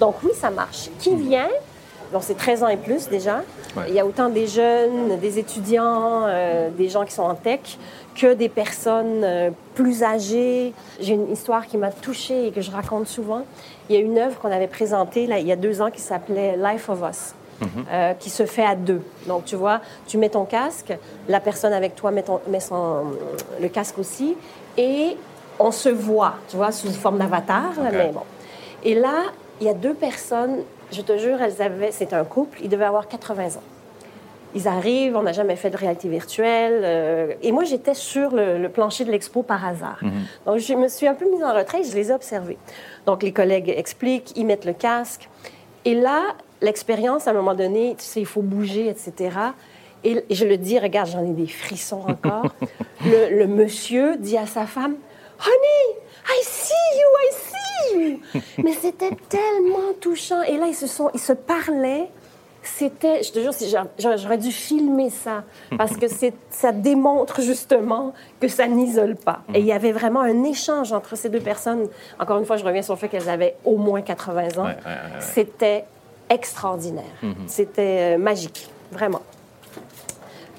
Donc, 0.00 0.16
oui, 0.24 0.30
ça 0.34 0.50
marche. 0.50 0.90
Qui 0.98 1.14
vient? 1.14 1.48
Bon, 2.12 2.18
c'est 2.20 2.36
13 2.36 2.64
ans 2.64 2.68
et 2.68 2.76
plus 2.76 3.08
déjà. 3.08 3.42
Il 3.86 3.94
y 3.94 4.00
a 4.00 4.04
autant 4.04 4.30
des 4.30 4.48
jeunes, 4.48 5.16
des 5.20 5.38
étudiants, 5.38 6.24
euh, 6.26 6.68
des 6.70 6.88
gens 6.88 7.04
qui 7.04 7.12
sont 7.12 7.22
en 7.22 7.36
tech, 7.36 7.78
que 8.16 8.34
des 8.34 8.48
personnes 8.48 9.22
euh, 9.22 9.50
plus 9.76 10.02
âgées. 10.02 10.72
J'ai 10.98 11.14
une 11.14 11.30
histoire 11.30 11.66
qui 11.68 11.76
m'a 11.76 11.92
touchée 11.92 12.48
et 12.48 12.50
que 12.50 12.62
je 12.62 12.72
raconte 12.72 13.06
souvent. 13.06 13.42
Il 13.88 13.94
y 13.94 13.98
a 13.98 14.02
une 14.02 14.18
œuvre 14.18 14.40
qu'on 14.40 14.50
avait 14.50 14.66
présentée 14.66 15.28
là, 15.28 15.38
il 15.38 15.46
y 15.46 15.52
a 15.52 15.56
deux 15.56 15.80
ans 15.80 15.90
qui 15.92 16.00
s'appelait 16.00 16.56
Life 16.56 16.88
of 16.88 16.98
Us. 17.08 17.34
Mhm. 17.60 17.84
Euh, 17.90 18.14
qui 18.14 18.30
se 18.30 18.46
fait 18.46 18.64
à 18.64 18.74
deux. 18.74 19.02
Donc, 19.26 19.44
tu 19.44 19.56
vois, 19.56 19.80
tu 20.06 20.16
mets 20.16 20.30
ton 20.30 20.44
casque, 20.44 20.96
la 21.28 21.40
personne 21.40 21.72
avec 21.72 21.94
toi 21.94 22.10
met, 22.10 22.24
met 22.48 22.60
son, 22.60 23.04
le 23.60 23.68
casque 23.68 23.98
aussi, 23.98 24.34
et 24.78 25.16
on 25.58 25.70
se 25.70 25.90
voit, 25.90 26.34
tu 26.48 26.56
vois, 26.56 26.72
sous 26.72 26.90
forme 26.90 27.18
d'avatar, 27.18 27.72
mais 27.92 28.10
bon. 28.12 28.22
Et 28.82 28.94
là, 28.94 29.24
il 29.60 29.66
y 29.66 29.70
a 29.70 29.74
deux 29.74 29.94
personnes, 29.94 30.60
je 30.90 31.02
te 31.02 31.18
jure, 31.18 31.40
elles 31.42 31.60
avaient, 31.60 31.92
c'est 31.92 32.14
un 32.14 32.24
couple, 32.24 32.58
ils 32.62 32.68
devaient 32.68 32.86
avoir 32.86 33.08
80 33.08 33.56
ans. 33.56 33.62
Ils 34.54 34.66
arrivent, 34.66 35.16
on 35.16 35.22
n'a 35.22 35.32
jamais 35.32 35.54
fait 35.54 35.70
de 35.70 35.76
réalité 35.76 36.08
virtuelle. 36.08 36.80
Euh, 36.82 37.34
et 37.42 37.52
moi, 37.52 37.62
j'étais 37.64 37.94
sur 37.94 38.34
le, 38.34 38.66
plancher 38.68 39.04
de 39.04 39.12
l'expo 39.12 39.42
par 39.42 39.64
hasard. 39.64 39.98
Mhm. 40.02 40.12
Donc, 40.46 40.58
je 40.58 40.74
me 40.74 40.88
suis 40.88 41.06
un 41.06 41.14
peu 41.14 41.30
mise 41.30 41.44
en 41.44 41.54
retrait 41.54 41.80
et 41.80 41.84
je 41.84 41.94
les 41.94 42.10
ai 42.10 42.14
observés. 42.14 42.58
Donc, 43.06 43.22
les 43.22 43.32
collègues 43.32 43.68
expliquent, 43.68 44.32
ils 44.36 44.44
mettent 44.44 44.64
le 44.64 44.72
casque. 44.72 45.28
Et 45.84 45.94
là, 45.94 46.22
l'expérience, 46.60 47.26
à 47.26 47.30
un 47.30 47.34
moment 47.34 47.54
donné, 47.54 47.94
tu 47.98 48.04
sais, 48.04 48.20
il 48.20 48.26
faut 48.26 48.42
bouger, 48.42 48.88
etc. 48.88 49.30
Et, 50.04 50.24
je 50.30 50.44
le 50.44 50.56
dis, 50.56 50.78
regarde, 50.78 51.08
j'en 51.10 51.24
ai 51.24 51.32
des 51.32 51.46
frissons 51.46 52.04
encore. 52.06 52.46
le, 53.04 53.46
monsieur 53.46 54.16
dit 54.16 54.38
à 54.38 54.46
sa 54.46 54.66
femme, 54.66 54.96
Honey, 55.40 56.00
I 56.28 56.42
see 56.42 56.74
you, 56.96 57.08
I 57.18 57.32
see 57.32 57.98
you. 57.98 58.42
Mais 58.64 58.72
c'était 58.72 59.16
tellement 59.28 59.94
touchant. 60.00 60.42
Et 60.42 60.56
là, 60.58 60.66
ils 60.66 60.74
se, 60.74 60.86
sont, 60.86 61.10
ils 61.14 61.20
se 61.20 61.32
parlaient 61.32 62.10
c'était, 62.62 63.22
je 63.22 63.32
te 63.32 63.38
jure, 63.38 63.86
j'aurais 64.18 64.38
dû 64.38 64.52
filmer 64.52 65.10
ça 65.10 65.44
parce 65.78 65.96
que 65.96 66.06
ça 66.50 66.72
démontre 66.72 67.40
justement 67.40 68.12
que 68.38 68.48
ça 68.48 68.66
n'isole 68.66 69.16
pas. 69.16 69.40
Et 69.54 69.60
il 69.60 69.66
y 69.66 69.72
avait 69.72 69.92
vraiment 69.92 70.20
un 70.20 70.44
échange 70.44 70.92
entre 70.92 71.16
ces 71.16 71.30
deux 71.30 71.40
personnes. 71.40 71.88
Encore 72.18 72.38
une 72.38 72.44
fois, 72.44 72.58
je 72.58 72.64
reviens 72.64 72.82
sur 72.82 72.94
le 72.94 72.98
fait 72.98 73.08
qu'elles 73.08 73.30
avaient 73.30 73.56
au 73.64 73.76
moins 73.76 74.02
80 74.02 74.58
ans. 74.58 74.68
C'était 75.20 75.84
extraordinaire. 76.30 77.04
Mhm. 77.22 77.34
C'était 77.46 78.14
euh, 78.14 78.18
magique, 78.18 78.68
vraiment. 78.92 79.20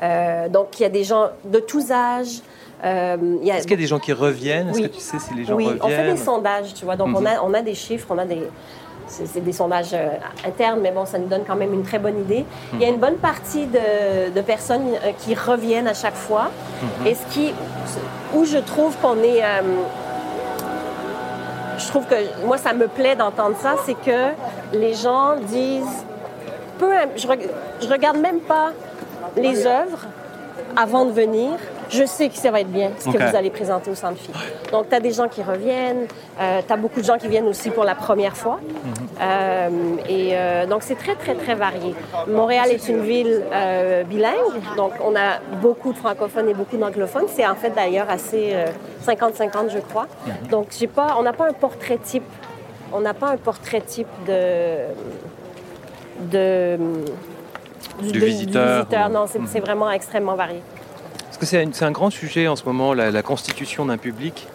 Euh, 0.03 0.49
donc, 0.49 0.79
il 0.79 0.83
y 0.83 0.85
a 0.85 0.89
des 0.89 1.03
gens 1.03 1.27
de 1.45 1.59
tous 1.59 1.91
âges. 1.91 2.41
Euh, 2.83 3.37
Est-ce 3.43 3.61
qu'il 3.63 3.71
y 3.71 3.73
a 3.75 3.77
des 3.77 3.87
gens 3.87 3.99
qui 3.99 4.13
reviennent? 4.13 4.69
Est-ce 4.69 4.81
que 4.81 4.87
tu 4.87 4.99
sais 4.99 5.19
si 5.19 5.33
les 5.35 5.45
gens 5.45 5.55
reviennent 5.55 5.73
Oui, 5.73 5.79
on 5.83 5.87
fait 5.87 6.11
des 6.11 6.17
sondages, 6.17 6.73
tu 6.73 6.85
vois. 6.85 6.95
Donc, 6.95 7.09
on, 7.15 7.21
mhm. 7.21 7.27
a, 7.27 7.43
on 7.43 7.53
a 7.53 7.61
des 7.61 7.75
chiffres, 7.75 8.07
on 8.09 8.17
a 8.17 8.25
des, 8.25 8.41
c'est 9.07 9.43
des 9.43 9.53
sondages 9.53 9.93
euh, 9.93 10.09
internes, 10.45 10.79
mais 10.81 10.91
bon, 10.91 11.05
ça 11.05 11.19
nous 11.19 11.27
donne 11.27 11.43
quand 11.45 11.55
même 11.55 11.73
une 11.73 11.83
très 11.83 11.99
bonne 11.99 12.19
idée. 12.19 12.45
Il 12.73 12.81
y 12.81 12.85
a 12.85 12.87
une 12.87 12.99
bonne 12.99 13.17
partie 13.17 13.67
de, 13.67 14.41
personnes 14.41 14.93
qui 15.19 15.35
reviennent 15.35 15.87
à 15.87 15.93
chaque 15.93 16.15
fois. 16.15 16.49
Mhm. 16.81 17.07
Et 17.07 17.15
ce 17.15 17.25
qui, 17.33 17.53
où 18.33 18.45
je 18.45 18.57
trouve 18.57 18.95
qu'on 18.97 19.17
est, 19.17 19.43
je 21.77 21.87
trouve 21.87 22.05
que 22.05 22.45
moi 22.45 22.57
ça 22.57 22.73
me 22.73 22.87
plaît 22.87 23.15
d'entendre 23.15 23.55
ça, 23.61 23.75
c'est 23.85 23.93
que 23.93 24.31
les 24.73 24.93
gens 24.93 25.35
disent, 25.37 26.05
peu, 26.79 26.91
je, 27.15 27.27
je 27.81 27.88
regarde 27.88 28.17
même 28.17 28.39
pas 28.39 28.71
les 29.36 29.65
œuvres 29.65 30.05
avant 30.75 31.05
de 31.05 31.12
venir 31.12 31.57
je 31.91 32.05
sais 32.05 32.29
que 32.29 32.36
ça 32.36 32.51
va 32.51 32.62
être 32.62 32.71
bien, 32.71 32.91
ce 32.97 33.10
que 33.10 33.17
vous 33.17 33.36
allez 33.36 33.49
présenter 33.49 33.91
au 33.91 33.95
Centre 33.95 34.17
Phi. 34.17 34.31
Donc, 34.71 34.89
tu 34.89 34.95
as 34.95 34.99
des 34.99 35.12
gens 35.12 35.27
qui 35.27 35.43
reviennent, 35.43 36.07
euh, 36.39 36.62
tu 36.65 36.73
as 36.73 36.77
beaucoup 36.77 37.01
de 37.01 37.05
gens 37.05 37.17
qui 37.17 37.27
viennent 37.27 37.47
aussi 37.47 37.69
pour 37.69 37.84
la 37.84 37.95
première 37.95 38.36
fois. 38.38 38.60
Euh, 39.21 39.69
et 40.07 40.29
euh, 40.31 40.65
donc, 40.65 40.84
c'est 40.84 40.95
très, 40.95 41.15
très, 41.15 41.36
très 41.36 41.53
varié. 41.53 41.93
Montréal 42.27 42.69
est 42.71 42.88
une 42.88 43.01
ville 43.01 43.43
bilingue, 44.07 44.75
donc 44.77 44.93
on 45.05 45.15
a 45.15 45.39
beaucoup 45.62 45.91
de 45.91 45.97
francophones 45.97 46.47
et 46.47 46.53
beaucoup 46.53 46.77
d'anglophones. 46.77 47.27
C'est 47.27 47.45
en 47.45 47.55
fait 47.55 47.71
d'ailleurs 47.71 48.10
assez 48.10 48.55
50-50, 49.05 49.71
je 49.73 49.79
crois. 49.79 50.07
Mhm. 50.25 50.47
Donc, 50.49 50.67
j'ai 50.77 50.88
pas, 50.88 51.17
on 51.19 51.23
n'a 51.23 51.34
pas 51.34 51.47
un 51.49 51.53
portrait 51.53 51.97
type. 51.97 52.23
On 52.91 53.01
n'a 53.01 53.13
pas 53.13 53.32
un 53.32 53.38
portrait 53.38 53.82
type 53.82 54.08
de... 54.27 54.77
de 56.32 56.77
du, 58.01 58.19
visiteur. 58.19 59.10
Non, 59.10 59.25
c'est 59.27 59.39
mhm. 59.39 59.62
vraiment 59.62 59.91
extrêmement 59.91 60.36
varié 60.36 60.62
c'est 61.45 61.84
un, 61.84 61.91
grand 61.91 62.10
sujet 62.10 62.47
en 62.47 62.56
ce 62.56 62.63
moment, 62.65 62.93
la, 62.93 63.21
constitution 63.21 63.86
d'un 63.86 63.97
public, 63.97 64.47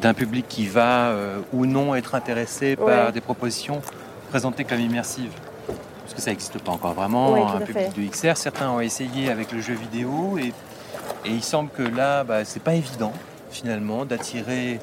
d'un 0.00 0.14
public 0.14 0.46
qui 0.48 0.66
va 0.66 1.08
euh, 1.08 1.40
ou 1.52 1.66
non 1.66 1.94
être 1.94 2.14
intéressé 2.14 2.76
par 2.76 3.12
des 3.12 3.20
propositions 3.20 3.82
présentées 4.30 4.64
comme 4.64 4.80
immersives. 4.80 5.32
Parce 5.66 6.14
que 6.14 6.20
ça 6.20 6.30
n'existe 6.30 6.58
pas 6.58 6.72
encore 6.72 6.94
vraiment, 6.94 7.54
un 7.54 7.60
public 7.60 7.94
de 7.96 8.08
XR. 8.08 8.36
Certains 8.36 8.70
ont 8.70 8.80
essayé 8.80 9.30
avec 9.30 9.52
le 9.52 9.60
jeu 9.60 9.74
vidéo 9.74 10.38
et, 10.38 10.52
il 11.26 11.42
semble 11.42 11.68
que 11.68 11.82
là, 11.82 12.24
bah, 12.24 12.46
c'est 12.46 12.62
pas 12.62 12.74
évident 12.74 13.12
finalement 13.50 14.06
d'attirer 14.06 14.80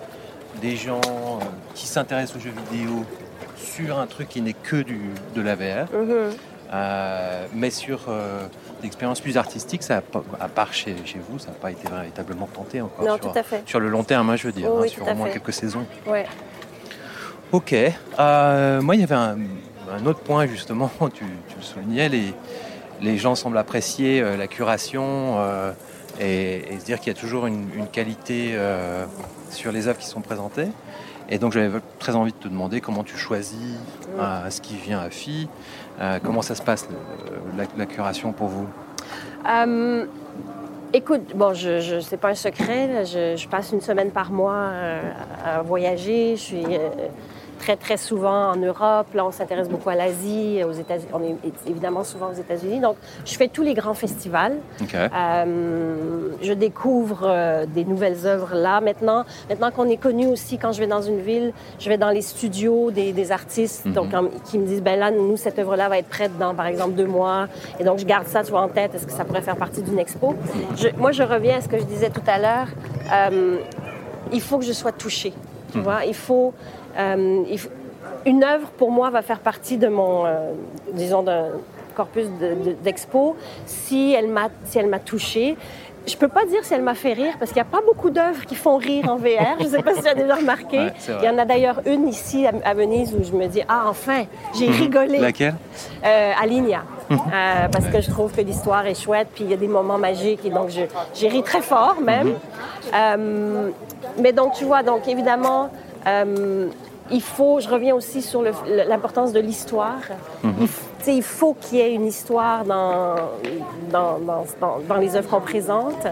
des 0.61 0.75
gens 0.75 1.01
euh, 1.01 1.43
qui 1.75 1.87
s'intéressent 1.87 2.37
aux 2.37 2.39
jeux 2.39 2.53
vidéo 2.71 3.05
sur 3.57 3.99
un 3.99 4.07
truc 4.07 4.29
qui 4.29 4.41
n'est 4.41 4.53
que 4.53 4.77
du, 4.77 4.99
de 5.35 5.41
la 5.41 5.55
VR. 5.55 5.85
Mm-hmm. 5.93 6.31
Euh, 6.73 7.45
mais 7.53 7.69
sur 7.69 8.05
euh, 8.09 8.45
l'expérience 8.83 9.21
plus 9.21 9.37
artistique, 9.37 9.83
ça 9.83 10.01
à 10.39 10.47
part 10.49 10.73
chez, 10.73 10.95
chez 11.05 11.19
vous, 11.29 11.39
ça 11.39 11.47
n'a 11.47 11.53
pas 11.53 11.71
été 11.71 11.87
véritablement 11.89 12.47
tenté 12.47 12.81
encore. 12.81 13.05
Non, 13.05 13.15
sur, 13.15 13.31
tout 13.31 13.39
à 13.39 13.43
fait. 13.43 13.63
sur 13.65 13.79
le 13.79 13.89
long 13.89 14.03
terme, 14.03 14.29
hein, 14.29 14.35
je 14.35 14.47
veux 14.47 14.53
dire, 14.53 14.69
hein, 14.69 14.87
sur 14.87 15.07
au 15.07 15.15
moins 15.15 15.29
quelques 15.29 15.53
saisons. 15.53 15.85
Ouais. 16.05 16.25
Ok. 17.51 17.73
Euh, 18.19 18.81
moi, 18.81 18.95
il 18.95 19.01
y 19.01 19.03
avait 19.03 19.15
un, 19.15 19.37
autre 20.05 20.19
point, 20.19 20.45
justement, 20.45 20.91
tu, 21.13 21.23
le 21.23 21.63
soulignais, 21.63 22.09
les, 22.09 22.33
les 23.01 23.17
gens 23.17 23.35
semblent 23.35 23.57
apprécier 23.57 24.21
la 24.35 24.47
curation 24.47 25.37
et, 26.19 26.79
se 26.79 26.85
dire 26.85 26.99
qu'il 26.99 27.13
y 27.13 27.15
a 27.15 27.19
toujours 27.19 27.47
une, 27.47 27.67
une 27.75 27.87
qualité 27.87 28.57
sur 29.49 29.71
les 29.71 29.87
œuvres 29.87 29.99
qui 29.99 30.07
sont 30.07 30.21
présentées. 30.21 30.69
Et 31.29 31.39
donc 31.39 31.51
j'avais 31.51 31.79
très 31.99 32.15
envie 32.15 32.31
de 32.31 32.37
te 32.37 32.47
demander 32.47 32.79
comment 32.81 33.03
tu 33.03 33.17
choisis 33.17 33.77
euh, 34.17 34.49
ce 34.49 34.61
qui 34.61 34.75
vient 34.75 34.99
à 34.99 35.09
FI, 35.09 35.49
euh, 35.99 36.19
comment 36.23 36.41
ça 36.41 36.55
se 36.55 36.61
passe 36.61 36.87
la, 37.77 37.85
curation 37.85 38.31
pour 38.31 38.47
vous? 38.47 38.67
Euh, 39.47 40.05
Écoute, 40.93 41.35
bon, 41.35 41.53
je, 41.53 41.81
je 41.81 41.99
c'est 41.99 42.15
pas 42.15 42.29
un 42.29 42.35
secret. 42.35 43.03
je, 43.05 43.35
je, 43.35 43.47
passe 43.49 43.73
une 43.73 43.81
semaine 43.81 44.09
par 44.09 44.31
mois 44.31 44.71
à 45.45 45.61
voyager. 45.61 46.37
Je 46.37 46.41
suis 46.41 46.63
très, 47.57 47.75
très 47.75 47.97
souvent 47.97 48.51
en 48.51 48.55
Europe. 48.55 49.07
Là, 49.13 49.25
on 49.25 49.31
s'intéresse 49.31 49.69
beaucoup 49.69 49.89
à 49.89 49.95
l'Asie, 49.95 50.61
aux 50.63 50.71
États-Unis. 50.71 51.09
On 51.13 51.23
est 51.23 51.69
évidemment 51.69 52.03
souvent 52.03 52.29
aux 52.29 52.39
États-Unis. 52.39 52.79
Donc, 52.79 52.95
je 53.25 53.35
fais 53.35 53.47
tous 53.47 53.63
les 53.63 53.73
grands 53.73 53.93
festivals. 53.93 54.57
Euh, 54.93 56.29
je 56.41 56.53
découvre 56.53 57.21
euh, 57.23 57.65
des 57.65 57.85
nouvelles 57.85 58.25
œuvres 58.25 58.55
là. 58.55 58.81
Maintenant, 58.81 59.25
maintenant 59.49 59.71
qu'on 59.71 59.89
est 59.89 59.97
connu 59.97 60.27
aussi, 60.27 60.57
quand 60.57 60.71
je 60.71 60.79
vais 60.79 60.87
dans 60.87 61.01
une 61.01 61.19
ville, 61.19 61.53
je 61.79 61.89
vais 61.89 61.97
dans 61.97 62.09
les 62.09 62.21
studios 62.21 62.91
des, 62.91 63.31
artistes 63.31 63.85
mhm. 63.85 63.93
donc, 63.93 64.09
qui 64.45 64.57
me 64.57 64.65
disent, 64.65 64.81
ben 64.81 64.97
là, 64.97 65.11
nous, 65.11 65.37
cette 65.37 65.59
œuvre-là 65.59 65.89
va 65.89 65.97
être 65.97 66.07
prête 66.07 66.37
dans, 66.37 66.53
par 66.55 66.67
exemple, 66.67 66.93
deux 66.93 67.07
mois. 67.07 67.47
Et 67.79 67.83
donc, 67.83 67.99
je 67.99 68.05
garde 68.05 68.27
ça, 68.27 68.41
vois, 68.43 68.61
en 68.61 68.69
tête. 68.69 68.95
Est-ce 68.95 69.05
que 69.05 69.11
ça 69.11 69.25
pourrait 69.25 69.41
faire 69.41 69.57
partie 69.57 69.81
d'une 69.81 69.99
expo? 69.99 70.35
moi, 70.97 71.11
je 71.11 71.23
reviens 71.23 71.57
à 71.57 71.61
ce 71.61 71.67
que 71.67 71.77
je 71.77 71.83
disais 71.83 72.09
tout 72.09 72.21
à 72.27 72.37
l'heure. 72.37 72.67
Euh, 73.11 73.57
il 74.31 74.41
faut 74.41 74.57
que 74.57 74.65
je 74.65 74.73
sois 74.73 74.91
touchée. 74.91 75.33
Tu 75.71 75.77
mhm. 75.77 75.83
vois, 75.83 76.05
il 76.05 76.13
faut, 76.13 76.53
une 78.25 78.43
œuvre, 78.43 78.69
pour 78.77 78.91
moi, 78.91 79.09
va 79.09 79.21
faire 79.21 79.39
partie 79.39 79.77
de 79.77 79.87
mon, 79.87 80.25
euh, 80.25 80.51
disons, 80.93 81.23
d'un 81.23 81.47
corpus 81.95 82.27
d'expo 82.83 83.35
si 83.65 84.13
elle 84.13 84.27
m'a 84.27 84.49
si 84.65 84.77
elle 84.77 84.87
m'a 84.87 84.99
touchée. 84.99 85.57
Je 86.05 86.15
peux 86.15 86.27
pas 86.29 86.45
dire 86.45 86.63
si 86.63 86.73
elle 86.73 86.83
m'a 86.83 86.93
fait 86.93 87.11
rire 87.13 87.33
parce 87.37 87.51
qu'il 87.51 87.61
n'y 87.61 87.67
a 87.67 87.71
pas 87.71 87.81
beaucoup 87.85 88.09
d'œuvres 88.09 88.45
qui 88.45 88.55
font 88.55 88.77
rire 88.77 89.09
en 89.09 89.17
VR. 89.17 89.57
Je 89.59 89.65
ne 89.65 89.69
sais 89.69 89.81
pas 89.81 89.93
si 89.93 90.03
tu 90.03 90.07
as 90.07 90.13
déjà 90.13 90.35
remarqué. 90.35 90.89
Il 91.09 91.25
y 91.25 91.29
en 91.29 91.37
a 91.37 91.43
d'ailleurs 91.43 91.81
une 91.85 92.07
ici 92.07 92.45
à, 92.47 92.73
Venise 92.73 93.13
où 93.13 93.23
je 93.25 93.33
me 93.33 93.47
dis 93.47 93.61
ah 93.67 93.85
enfin 93.87 94.23
j'ai 94.57 94.67
mhm. 94.67 94.73
rigolé. 94.73 95.17
Laquelle? 95.17 95.55
Euh, 96.05 96.31
Aligna. 96.41 96.83
Mhm. 97.09 97.17
Euh, 97.17 97.67
parce 97.69 97.85
que 97.87 97.99
je 97.99 98.09
trouve 98.09 98.31
que 98.31 98.41
l'histoire 98.41 98.85
est 98.85 98.95
chouette, 98.95 99.29
puis 99.33 99.43
il 99.43 99.49
y 99.49 99.53
a 99.53 99.57
des 99.57 99.67
moments 99.67 99.97
magiques, 99.97 100.45
et 100.45 100.49
donc 100.49 100.69
j'ai 100.69 101.27
ri 101.27 101.43
très 101.43 101.61
fort 101.61 101.97
même. 102.01 102.35
mais 104.21 104.31
donc 104.31 104.53
tu 104.53 104.63
vois, 104.63 104.83
donc 104.83 105.07
évidemment, 105.07 105.71
Euh, 106.07 106.67
il 107.11 107.21
faut, 107.21 107.59
je 107.59 107.69
reviens 107.69 107.95
aussi 107.95 108.21
sur 108.21 108.43
l'importance 108.67 109.31
de 109.33 109.39
l'histoire. 109.39 109.99
Mhm. 110.43 110.67
il, 111.07 111.23
faut 111.23 111.53
qu'il 111.53 111.77
y 111.79 111.81
ait 111.81 111.93
une 111.93 112.05
histoire 112.05 112.65
dans, 112.65 113.15
dans, 113.91 114.19
dans, 114.19 114.79
dans 114.87 114.97
les 114.97 115.15
œuvres 115.15 115.29
qu'on 115.29 115.41
présente. 115.41 116.07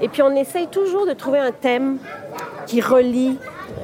Et 0.00 0.08
puis 0.08 0.22
on 0.22 0.34
essaye 0.34 0.66
toujours 0.68 1.06
de 1.06 1.12
trouver 1.12 1.38
un 1.38 1.52
thème 1.52 1.98
qui 2.66 2.80
relie, 2.80 3.38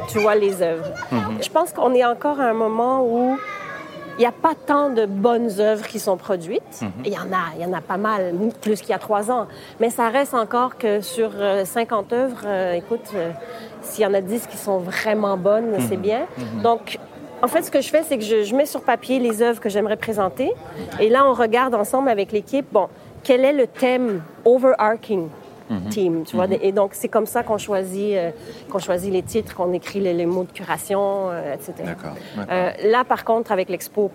tu 0.09 0.19
vois, 0.19 0.35
les 0.35 0.63
œuvres. 0.63 0.89
Mhm. 1.11 1.43
Je 1.43 1.49
pense 1.49 1.73
qu'on 1.73 1.95
est 1.95 2.05
encore 2.05 2.41
à 2.41 2.45
un 2.45 2.55
moment 2.55 3.05
où 3.05 3.39
il 4.19 4.21
n'y 4.21 4.27
a 4.27 4.33
pas 4.33 4.55
tant 4.55 4.91
de 4.91 5.07
bonnes 5.07 5.51
œuvres 5.59 5.87
qui 5.87 5.99
sont 5.99 6.17
produites. 6.17 6.83
Mhm. 6.83 6.91
Il 7.05 7.13
y 7.13 7.19
en 7.19 7.33
a, 7.33 7.55
il 7.57 7.63
y 7.63 7.67
en 7.67 7.73
a 7.73 7.81
pas 7.81 7.97
mal, 7.97 8.35
plus 8.61 8.81
qu'il 8.81 8.91
y 8.91 8.95
a 8.95 8.99
trois 8.99 9.31
ans. 9.31 9.47
Mais 9.81 9.91
ça 9.91 10.09
reste 10.09 10.35
encore 10.35 10.77
que 10.77 11.01
sur 11.01 11.31
50 11.65 12.13
euh, 12.13 12.25
œuvres, 12.25 12.43
euh, 12.45 12.73
écoute, 12.75 13.11
euh, 13.15 13.31
s'il 13.81 14.05
y 14.05 14.07
en 14.07 14.15
a 14.15 14.21
10 14.21 14.47
qui 14.47 14.57
sont 14.57 14.79
vraiment 14.79 15.37
bonnes, 15.37 15.77
c'est 15.89 15.97
mhm. 15.97 16.03
bien. 16.03 16.21
Donc, 16.63 16.99
en 17.43 17.49
fait, 17.49 17.63
ce 17.63 17.71
que 17.71 17.81
je 17.81 17.89
fais, 17.89 18.03
c'est 18.03 18.19
que 18.19 18.25
je, 18.25 18.45
je, 18.45 18.55
mets 18.55 18.67
sur 18.67 18.83
papier 18.83 19.19
les 19.19 19.43
œuvres 19.43 19.61
que 19.61 19.69
j'aimerais 19.69 19.97
présenter. 19.97 20.53
Et 21.01 21.09
là, 21.09 21.27
on 21.27 21.33
regarde 21.33 21.75
ensemble 21.75 22.09
avec 22.09 22.31
l'équipe, 22.33 22.67
bon, 22.71 22.89
quel 23.25 23.45
est 23.45 23.53
le 23.53 23.67
thème 23.67 24.23
overarching? 24.45 25.23
Mhm. 25.23 25.42
Team. 25.91 26.25
Tu 26.25 26.37
vois? 26.37 26.47
Mhm. 26.47 26.59
Et 26.63 26.73
donc, 26.73 26.91
c'est 26.93 27.09
comme 27.09 27.27
ça 27.27 27.43
qu'on 27.43 27.59
choisit, 27.59 28.15
euh, 28.15 28.31
qu'on 28.71 28.79
choisit 28.79 29.13
les 29.13 29.23
titres, 29.23 29.55
qu'on 29.55 29.73
écrit 29.73 30.01
les, 30.01 30.27
mots 30.27 30.45
de 30.45 30.53
curation, 30.53 31.31
euh, 31.31 31.55
etc. 31.55 31.73
D'accord. 31.85 32.15
Euh, 32.51 32.71
là, 32.85 33.05
par 33.05 33.25
contre, 33.25 33.53
avec 33.53 33.69
l'expo 33.69 34.11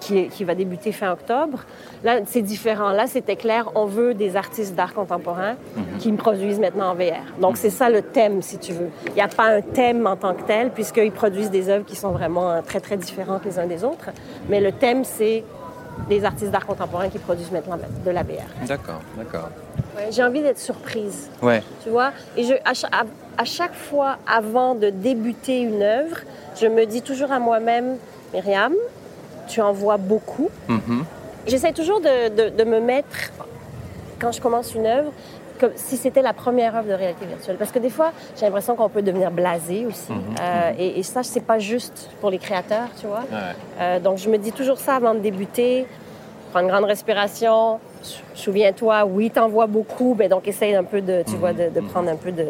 qui, 0.00 0.28
qui, 0.28 0.44
va 0.44 0.54
débuter 0.54 0.92
fin 0.92 1.10
octobre, 1.10 1.64
là, 2.04 2.20
c'est 2.24 2.42
différent. 2.42 2.90
Là, 2.90 3.06
c'était 3.06 3.34
clair, 3.34 3.70
on 3.74 3.86
veut 3.86 4.14
des 4.14 4.36
artistes 4.36 4.74
d'art 4.74 4.94
contemporain 4.94 5.56
mhm. 5.76 5.98
qui 5.98 6.12
me 6.12 6.16
produisent 6.16 6.60
maintenant 6.60 6.90
en 6.90 6.94
VR. 6.94 7.40
Donc, 7.40 7.56
c'est 7.56 7.70
ça 7.70 7.90
le 7.90 8.02
thème, 8.02 8.42
si 8.42 8.58
tu 8.58 8.72
veux. 8.72 8.90
Il 9.08 9.14
n'y 9.14 9.20
a 9.20 9.28
pas 9.28 9.56
un 9.56 9.60
thème 9.60 10.06
en 10.06 10.16
tant 10.16 10.34
que 10.34 10.42
tel, 10.42 10.70
puisqu'ils 10.70 11.12
produisent 11.12 11.50
des 11.50 11.68
œuvres 11.68 11.84
qui 11.84 11.96
sont 11.96 12.12
vraiment 12.12 12.62
très, 12.62 12.80
très 12.80 12.96
différentes 12.96 13.44
les 13.44 13.58
uns 13.58 13.66
des 13.66 13.82
autres. 13.82 14.10
Mais 14.48 14.60
le 14.60 14.72
thème, 14.72 15.04
c'est 15.04 15.42
des 16.08 16.24
artistes 16.24 16.50
d'art 16.50 16.66
contemporain 16.66 17.08
qui 17.08 17.18
produisent 17.18 17.50
maintenant 17.50 17.78
de 18.04 18.10
la 18.10 18.22
VR. 18.22 18.66
D'accord, 18.66 19.00
d'accord 19.16 19.50
j'ai 20.10 20.22
envie 20.22 20.42
d'être 20.42 20.58
surprise. 20.58 21.30
Ouais. 21.42 21.62
Tu 21.82 21.90
vois? 21.90 22.12
Et 22.36 22.44
je, 22.44 22.54
à, 22.64 23.44
chaque 23.44 23.74
fois, 23.74 24.18
avant 24.26 24.74
de 24.74 24.90
débuter 24.90 25.60
une 25.60 25.82
œuvre, 25.82 26.18
je 26.60 26.66
me 26.66 26.84
dis 26.86 27.02
toujours 27.02 27.32
à 27.32 27.38
moi-même, 27.38 27.96
Myriam, 28.32 28.74
tu 29.48 29.60
en 29.60 29.72
vois 29.72 29.96
beaucoup. 29.96 30.50
Mm-hmm. 30.68 31.02
J'essaie 31.46 31.72
toujours 31.72 32.00
de, 32.00 32.64
me 32.64 32.80
mettre, 32.80 33.30
quand 34.18 34.32
je 34.32 34.40
commence 34.40 34.74
une 34.74 34.86
œuvre, 34.86 35.12
comme 35.58 35.72
si 35.74 35.96
c'était 35.96 36.22
la 36.22 36.32
première 36.32 36.76
œuvre 36.76 36.88
de 36.88 36.94
réalité 36.94 37.26
virtuelle. 37.26 37.56
Parce 37.56 37.72
que 37.72 37.78
des 37.78 37.90
fois, 37.90 38.12
j'ai 38.36 38.46
l'impression 38.46 38.76
qu'on 38.76 38.88
peut 38.88 39.02
devenir 39.02 39.30
blasé 39.30 39.86
aussi. 39.86 40.12
Mm-hmm. 40.12 40.40
Euh, 40.40 40.72
et, 40.78 40.98
et, 40.98 41.02
ça, 41.02 41.22
c'est 41.22 41.44
pas 41.44 41.58
juste 41.58 42.10
pour 42.20 42.30
les 42.30 42.38
créateurs, 42.38 42.88
tu 43.00 43.06
vois. 43.06 43.24
Euh, 43.80 44.00
donc, 44.00 44.18
je 44.18 44.28
me 44.28 44.38
dis 44.38 44.52
toujours 44.52 44.78
ça 44.78 44.94
avant 44.96 45.14
de 45.14 45.20
débuter. 45.20 45.86
Prendre 46.50 46.64
une 46.66 46.72
grande 46.72 46.84
respiration, 46.84 47.78
souviens-toi, 48.34 49.04
oui, 49.04 49.30
t'en 49.30 49.48
vois 49.48 49.66
beaucoup, 49.66 50.14
mais 50.18 50.28
donc 50.28 50.48
essaye 50.48 50.74
un 50.74 50.84
peu 50.84 51.00
de, 51.02 51.22
tu 51.26 51.36
vois, 51.36 51.52
de, 51.52 51.68
mhm. 51.80 51.88
prendre 51.88 52.10
un 52.10 52.16
peu 52.16 52.32
de, 52.32 52.46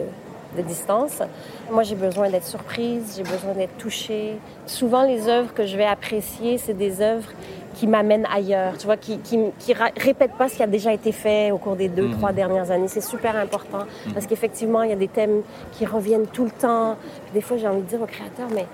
distance. 0.62 1.23
Moi, 1.71 1.85
j'ai 1.85 1.94
besoin 1.94 2.31
d'être 2.31 2.47
surprise, 2.47 3.14
j'ai 3.16 3.23
besoin 3.23 3.53
d'être 3.55 3.77
touchée. 3.77 4.38
Souvent, 4.66 5.05
les 5.05 5.29
œuvres 5.29 5.55
que 5.55 5.66
je 5.66 5.77
vais 5.77 5.85
apprécier, 5.85 6.59
c'est 6.59 6.75
des 6.75 7.01
œuvres 7.01 7.31
qui 7.79 7.87
m'amènent 7.87 8.27
ailleurs, 8.35 8.77
tu 8.77 8.87
vois, 8.87 8.97
qui, 8.97 9.19
qui, 9.19 9.73
répètent 9.73 10.33
pas 10.33 10.49
ce 10.49 10.57
qui 10.57 10.62
a 10.64 10.67
déjà 10.67 10.93
été 10.93 11.12
fait 11.12 11.53
au 11.53 11.59
cours 11.59 11.77
des 11.77 11.88
deux, 11.88 12.09
mhm. 12.09 12.17
trois 12.17 12.33
dernières 12.33 12.73
années. 12.73 12.88
C'est 12.88 13.01
super 13.01 13.37
important 13.37 13.85
mhm. 14.07 14.14
parce 14.14 14.27
qu'effectivement, 14.27 14.83
il 14.83 14.91
y 14.91 14.93
a 14.93 14.97
des 14.97 15.07
thèmes 15.07 15.43
qui 15.71 15.87
reviennent 15.87 16.27
tout 16.27 16.45
le 16.45 16.51
temps. 16.51 16.97
des 17.33 17.41
fois, 17.41 17.57
j'ai 17.57 17.69
envie 17.69 17.83
de 17.83 17.87
dire 17.87 18.03
au 18.03 18.07
créateur, 18.07 18.49
mais 18.53 18.67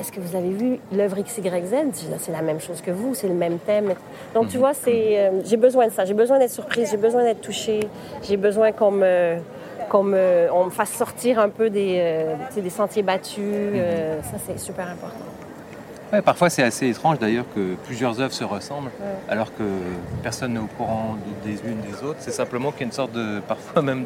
est-ce 0.00 0.10
que 0.10 0.18
vous 0.18 0.34
avez 0.34 0.50
vu 0.50 0.80
l'œuvre 0.92 1.18
XYZ 1.22 2.16
C'est 2.18 2.32
la 2.32 2.42
même 2.42 2.58
chose 2.58 2.80
que 2.80 2.90
vous, 2.90 3.14
c'est 3.14 3.28
le 3.28 3.34
même 3.34 3.58
thème. 3.58 3.94
Donc, 4.34 4.48
tu 4.48 4.56
mhm. 4.56 4.60
vois, 4.60 4.74
c'est, 4.74 5.20
euh, 5.20 5.42
j'ai 5.44 5.56
besoin 5.56 5.86
de 5.86 5.92
ça. 5.92 6.04
J'ai 6.04 6.14
besoin 6.14 6.40
d'être 6.40 6.50
surprise, 6.50 6.90
j'ai 6.90 6.96
besoin 6.96 7.22
d'être 7.22 7.42
touchée, 7.42 7.86
j'ai 8.22 8.36
besoin 8.36 8.72
qu'on 8.72 8.90
me, 8.90 9.36
qu'on 9.88 10.02
me, 10.02 10.48
on 10.52 10.64
me 10.64 10.70
fasse 10.70 10.90
sortir 10.90 11.38
un 11.38 11.50
peu 11.50 11.70
des, 11.70 11.98
euh, 12.00 12.34
des 12.56 12.70
sentiers 12.70 13.04
battus. 13.04 13.44
Euh, 13.44 14.20
ça, 14.22 14.38
c'est 14.44 14.58
super 14.58 14.88
important. 14.88 15.39
Ouais, 16.12 16.22
parfois, 16.22 16.50
c'est 16.50 16.62
assez 16.62 16.88
étrange 16.88 17.18
d'ailleurs 17.18 17.44
que 17.54 17.74
plusieurs 17.84 18.20
œuvres 18.20 18.32
se 18.32 18.44
ressemblent, 18.44 18.90
alors 19.28 19.54
que 19.54 19.62
personne 20.22 20.54
n'est 20.54 20.60
au 20.60 20.66
courant 20.66 21.16
des 21.44 21.52
unes 21.52 21.80
des 21.80 22.04
autres. 22.04 22.18
C'est 22.20 22.32
simplement 22.32 22.72
qu'il 22.72 22.80
y 22.80 22.84
a 22.84 22.86
une 22.86 22.92
sorte 22.92 23.12
de, 23.12 23.40
parfois 23.46 23.82
même 23.82 24.04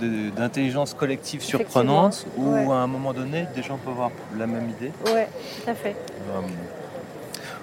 d'intelligence 0.00 0.94
collective 0.94 1.42
surprenante 1.42 2.26
où 2.36 2.72
à 2.72 2.76
un 2.76 2.86
moment 2.86 3.12
donné 3.12 3.46
des 3.54 3.62
gens 3.62 3.76
peuvent 3.76 3.94
avoir 3.94 4.10
la 4.38 4.46
même 4.46 4.70
idée. 4.70 4.92
Oui, 5.06 5.22
tout 5.64 5.70
à 5.70 5.74
fait. 5.74 5.96
Euh, 6.30 6.40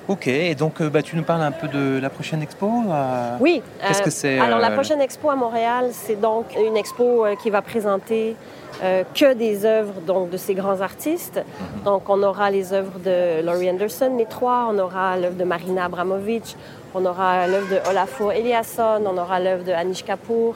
ok, 0.07 0.27
et 0.27 0.55
donc 0.55 0.81
euh, 0.81 0.89
bah, 0.89 1.01
tu 1.01 1.15
nous 1.15 1.23
parles 1.23 1.41
un 1.41 1.51
peu 1.51 1.67
de 1.67 1.99
la 1.99 2.09
prochaine 2.09 2.41
expo 2.41 2.69
euh, 2.89 3.37
Oui. 3.39 3.61
Qu'est-ce 3.85 4.01
que 4.01 4.09
c'est 4.09 4.39
Alors 4.39 4.59
la 4.59 4.71
prochaine 4.71 5.01
expo 5.01 5.29
à 5.29 5.35
Montréal, 5.35 5.89
c'est 5.91 6.19
donc 6.19 6.45
une 6.55 6.77
expo 6.77 7.25
qui 7.41 7.49
va 7.49 7.61
présenter 7.61 8.35
que 8.81 9.33
des 9.33 9.65
œuvres 9.65 10.01
donc, 10.01 10.29
de 10.29 10.37
ces 10.37 10.53
grands 10.53 10.81
artistes. 10.81 11.37
Mhm. 11.37 11.83
Donc 11.85 12.09
on 12.09 12.21
aura 12.23 12.51
les 12.51 12.73
œuvres 12.73 12.99
de 12.99 13.41
Laurie 13.41 13.69
Anderson, 13.69 14.15
les 14.17 14.25
trois, 14.25 14.67
on 14.69 14.77
aura 14.77 15.17
l'œuvre 15.17 15.35
de 15.35 15.45
Marina 15.45 15.85
Abramovic, 15.85 16.57
on 16.93 17.05
aura 17.05 17.47
l'œuvre 17.47 17.69
de 17.69 17.89
Olafur 17.89 18.31
Eliasson, 18.31 19.01
on 19.05 19.17
aura 19.17 19.39
l'œuvre 19.39 19.63
de 19.63 19.71
Anish 19.71 20.03
Kapoor, 20.03 20.55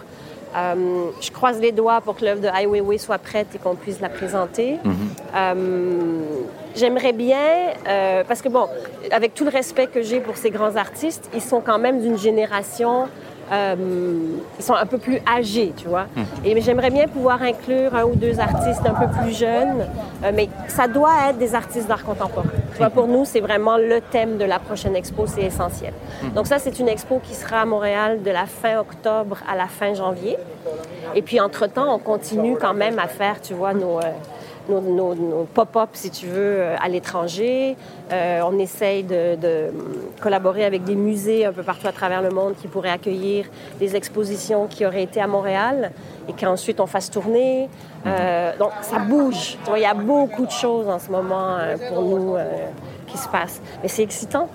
euh, 0.55 1.11
je 1.21 1.31
croise 1.31 1.59
les 1.59 1.71
doigts 1.71 2.01
pour 2.01 2.15
que 2.15 2.25
l'œuvre 2.25 2.41
de 2.41 2.47
Ai 2.47 2.65
Weiwei 2.65 2.97
soit 2.97 3.19
prête 3.19 3.47
et 3.55 3.59
qu'on 3.59 3.75
puisse 3.75 3.99
la 3.99 4.09
présenter. 4.09 4.77
Mhm. 4.83 4.95
Euh, 5.35 6.23
j'aimerais 6.75 7.13
bien, 7.13 7.37
euh, 7.87 8.23
parce 8.27 8.41
que 8.41 8.49
bon, 8.49 8.67
avec 9.11 9.33
tout 9.35 9.43
le 9.43 9.51
respect 9.51 9.87
que 9.87 10.01
j'ai 10.01 10.19
pour 10.19 10.37
ces 10.37 10.49
grands 10.49 10.75
artistes, 10.75 11.29
ils 11.33 11.41
sont 11.41 11.61
quand 11.61 11.77
même 11.77 12.01
d'une 12.01 12.17
génération 12.17 13.07
euh, 13.51 13.75
ils 14.57 14.63
sont 14.63 14.73
un 14.73 14.85
peu 14.85 14.97
plus 14.97 15.19
âgés, 15.27 15.73
tu 15.75 15.87
vois. 15.87 16.05
Hmm. 16.15 16.23
Et 16.45 16.61
j'aimerais 16.61 16.89
bien 16.89 17.07
pouvoir 17.07 17.41
inclure 17.41 17.95
un 17.95 18.03
ou 18.03 18.15
deux 18.15 18.39
artistes 18.39 18.81
un 18.85 18.93
peu 18.93 19.07
plus 19.19 19.37
jeunes, 19.37 19.87
euh, 20.23 20.31
mais 20.33 20.49
ça 20.67 20.87
doit 20.87 21.29
être 21.29 21.37
des 21.37 21.55
artistes 21.55 21.87
d'art 21.87 22.03
contemporain. 22.03 22.49
Tu 22.73 22.77
vois, 22.77 22.89
pour 22.89 23.07
nous, 23.07 23.25
c'est 23.25 23.39
vraiment 23.39 23.77
le 23.77 24.01
thème 24.01 24.37
de 24.37 24.45
la 24.45 24.59
prochaine 24.59 24.95
expo, 24.95 25.25
c'est 25.27 25.43
essentiel. 25.43 25.93
Hmm. 26.21 26.29
Donc 26.35 26.47
ça, 26.47 26.59
c'est 26.59 26.79
une 26.79 26.89
expo 26.89 27.19
qui 27.19 27.33
sera 27.33 27.61
à 27.61 27.65
Montréal 27.65 28.21
de 28.23 28.31
la 28.31 28.45
fin 28.45 28.79
octobre 28.79 29.37
à 29.49 29.55
la 29.55 29.67
fin 29.67 29.93
janvier. 29.93 30.37
Et 31.15 31.21
puis, 31.21 31.39
entre-temps, 31.39 31.93
on 31.93 31.99
continue 31.99 32.55
quand 32.55 32.73
même 32.73 32.99
à 32.99 33.07
faire, 33.07 33.41
tu 33.41 33.53
vois, 33.53 33.73
nos... 33.73 33.99
Euh, 33.99 34.11
nos, 34.69 35.47
pop-up, 35.53 35.89
si 35.93 36.09
tu 36.09 36.27
veux, 36.27 36.61
euh, 36.61 36.75
à 36.79 36.87
l'étranger. 36.87 37.75
Euh, 38.11 38.41
on 38.45 38.57
essaye 38.59 39.03
de, 39.03 39.37
collaborer 40.21 40.65
avec 40.65 40.83
des 40.83 40.95
musées 40.95 41.45
un 41.45 41.53
peu 41.53 41.63
partout 41.63 41.87
à 41.87 41.91
travers 41.91 42.21
le 42.21 42.29
monde 42.29 42.55
qui 42.59 42.67
pourraient 42.67 42.89
accueillir 42.89 43.45
des 43.79 43.95
expositions 43.95 44.67
qui 44.67 44.85
auraient 44.85 45.03
été 45.03 45.21
à 45.21 45.27
Montréal 45.27 45.91
et 46.27 46.33
qu'ensuite 46.33 46.79
on 46.79 46.87
fasse 46.87 47.09
tourner. 47.09 47.69
Euh, 48.05 48.57
donc 48.57 48.71
ça 48.81 48.99
bouge. 48.99 49.57
Il 49.75 49.81
y 49.81 49.85
a 49.85 49.93
beaucoup 49.93 50.45
de 50.45 50.51
choses 50.51 50.87
en 50.87 50.99
ce 50.99 51.09
moment 51.09 51.57
pour 51.89 52.01
nous 52.01 52.35
qui 53.07 53.17
se 53.17 53.27
passent. 53.27 53.61
Mais 53.81 53.87
c'est 53.87 54.03
excitant. 54.03 54.49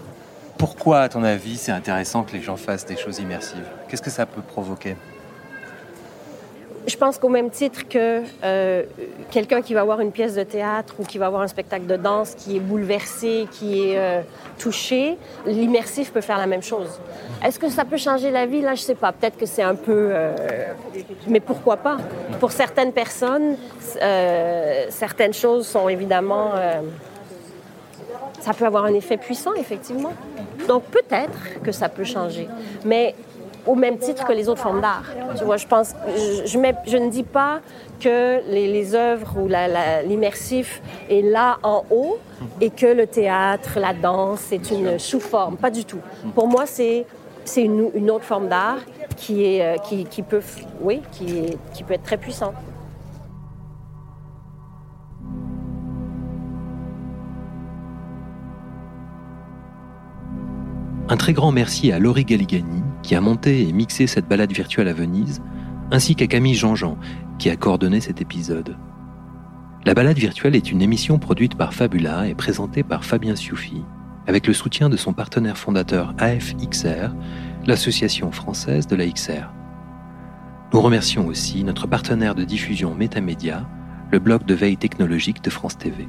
Pourquoi, 0.59 1.01
à 1.01 1.09
ton 1.09 1.25
avis, 1.25 1.57
c'est 1.57 1.73
intéressant 1.73 2.23
que 2.23 2.33
les 2.33 2.41
gens 2.41 2.57
fassent 2.57 2.87
des 2.87 2.97
choses 2.97 3.19
immersives? 3.19 3.67
Qu'est-ce 3.89 4.03
que 4.03 4.11
ça 4.11 4.25
peut 4.25 4.43
provoquer? 4.43 4.97
Je 6.87 6.97
pense 6.97 7.19
qu'au 7.19 7.29
même 7.29 7.51
titre 7.51 7.89
que 7.89 8.23
euh, 8.43 8.83
quelqu'un 9.31 9.63
qui 9.63 9.75
va 9.75 9.85
voir 9.85 10.01
une 10.01 10.13
pièce 10.13 10.35
de 10.35 10.43
théâtre 10.43 10.95
ou 10.99 11.05
qui 11.05 11.19
va 11.19 11.31
voir 11.31 11.43
un 11.43 11.49
spectacle 11.49 11.87
de 11.87 11.97
danse 11.97 12.35
qui 12.35 12.57
est 12.57 12.61
bouleversé, 12.61 13.47
qui 13.51 13.81
est 13.81 13.99
euh, 13.99 14.21
touché, 14.59 15.17
l'immersif 15.47 16.13
peut 16.13 16.21
faire 16.21 16.39
la 16.39 16.47
même 16.47 16.63
chose. 16.63 17.01
Est-ce 17.45 17.59
que 17.59 17.69
ça 17.69 17.85
peut 17.85 17.97
changer 17.97 18.31
la 18.31 18.47
vie? 18.47 18.61
Là, 18.61 18.75
je 18.75 18.83
sais 18.83 18.95
pas. 18.95 19.13
Peut-être 19.13 19.39
que 19.39 19.47
c'est 19.47 19.63
un 19.63 19.75
peu... 19.75 20.11
Euh, 20.13 20.73
mais 21.27 21.41
pourquoi 21.41 21.79
pas? 21.79 21.97
Pour 22.41 22.53
certaines 22.53 22.93
personnes, 22.93 23.57
certaines 24.91 25.35
choses 25.35 25.67
sont 25.67 25.89
évidemment... 25.89 26.53
ça 28.41 28.53
peut 28.53 28.67
avoir 28.67 28.85
un 28.85 28.95
effet 28.95 29.17
puissant, 29.17 29.55
effectivement. 29.55 30.13
Donc 30.69 30.85
peut-être 30.85 31.63
que 31.63 31.73
ça 31.73 31.89
peut 31.89 32.05
changer. 32.05 32.49
Mais 32.85 33.15
au 33.67 33.75
même 33.75 33.99
titre 33.99 34.27
que 34.27 34.33
les 34.33 34.49
autres 34.49 34.63
formes 34.63 34.81
d'art. 34.81 35.05
Tu 35.37 35.45
vois, 35.45 35.57
je 35.57 35.67
pense, 35.67 35.95
je, 36.47 36.59
ne 36.99 37.11
dis 37.11 37.23
pas 37.23 37.61
que 38.01 38.41
les, 38.51 38.95
œuvres 38.95 39.37
ou 39.39 39.49
l'immersif 40.07 40.83
est 41.09 41.23
là 41.23 41.59
en 41.63 41.85
haut 41.91 42.19
et 42.61 42.71
que 42.71 42.87
le 42.87 43.07
théâtre, 43.07 43.79
la 43.79 43.95
danse, 43.95 44.41
c'est 44.49 44.71
une 44.71 44.99
sous-forme. 44.99 45.57
Pas 45.57 45.71
du 45.71 45.85
tout. 45.85 46.01
Pour 46.35 46.49
moi, 46.49 46.67
c'est 46.67 47.07
c'est 47.47 47.63
une, 47.63 48.11
autre 48.11 48.25
forme 48.25 48.49
d'art 48.49 48.79
qui 49.17 49.45
est 49.45 49.63
euh, 49.63 49.77
qui, 49.77 50.23
peut 50.23 50.41
oui 50.81 51.03
qui, 51.13 51.59
qui 51.75 51.85
peut 51.85 51.93
être 51.93 52.03
très 52.03 52.17
puissante. 52.17 52.55
Un 61.07 61.17
très 61.19 61.35
grand 61.35 61.53
merci 61.53 61.93
à 61.93 61.99
Laurie 61.99 62.25
Galigani 62.25 62.84
qui 63.05 63.15
a 63.15 63.21
monté 63.21 63.69
et 63.69 63.73
mixé 63.73 64.07
cette 64.07 64.27
balade 64.27 64.51
virtuelle 64.51 64.89
à 64.89 64.95
Venise, 64.95 65.43
ainsi 65.93 66.17
qu'à 66.17 66.27
Camille 66.27 66.55
Jean-Jean 66.55 66.97
qui 67.39 67.51
a 67.51 67.57
coordonné 67.57 68.01
cet 68.01 68.21
épisode. 68.21 68.77
La 69.85 69.93
balade 69.93 70.17
virtuelle 70.17 70.57
est 70.57 70.73
une 70.73 70.81
émission 70.81 71.19
produite 71.19 71.57
par 71.57 71.75
Fabula 71.75 72.27
et 72.27 72.35
présentée 72.35 72.83
par 72.83 73.05
Fabien 73.05 73.37
Sioufi, 73.37 73.83
avec 74.27 74.47
le 74.47 74.55
soutien 74.55 74.89
de 74.89 74.97
son 74.97 75.13
partenaire 75.13 75.59
fondateur 75.59 76.15
AFXR, 76.19 77.15
l'association 77.67 78.33
française 78.33 78.87
de 78.87 78.97
la 78.97 79.07
XR. 79.07 79.53
Nous 80.73 80.81
remercions 80.81 81.27
aussi 81.27 81.63
notre 81.63 81.87
partenaire 81.87 82.35
de 82.35 82.45
diffusion 82.45 82.95
Métamédia, 82.95 83.69
le 84.11 84.19
blog 84.19 84.45
de 84.47 84.55
veille 84.55 84.79
technologique 84.79 85.45
de 85.45 85.51
France 85.51 85.77
TV. 85.77 86.09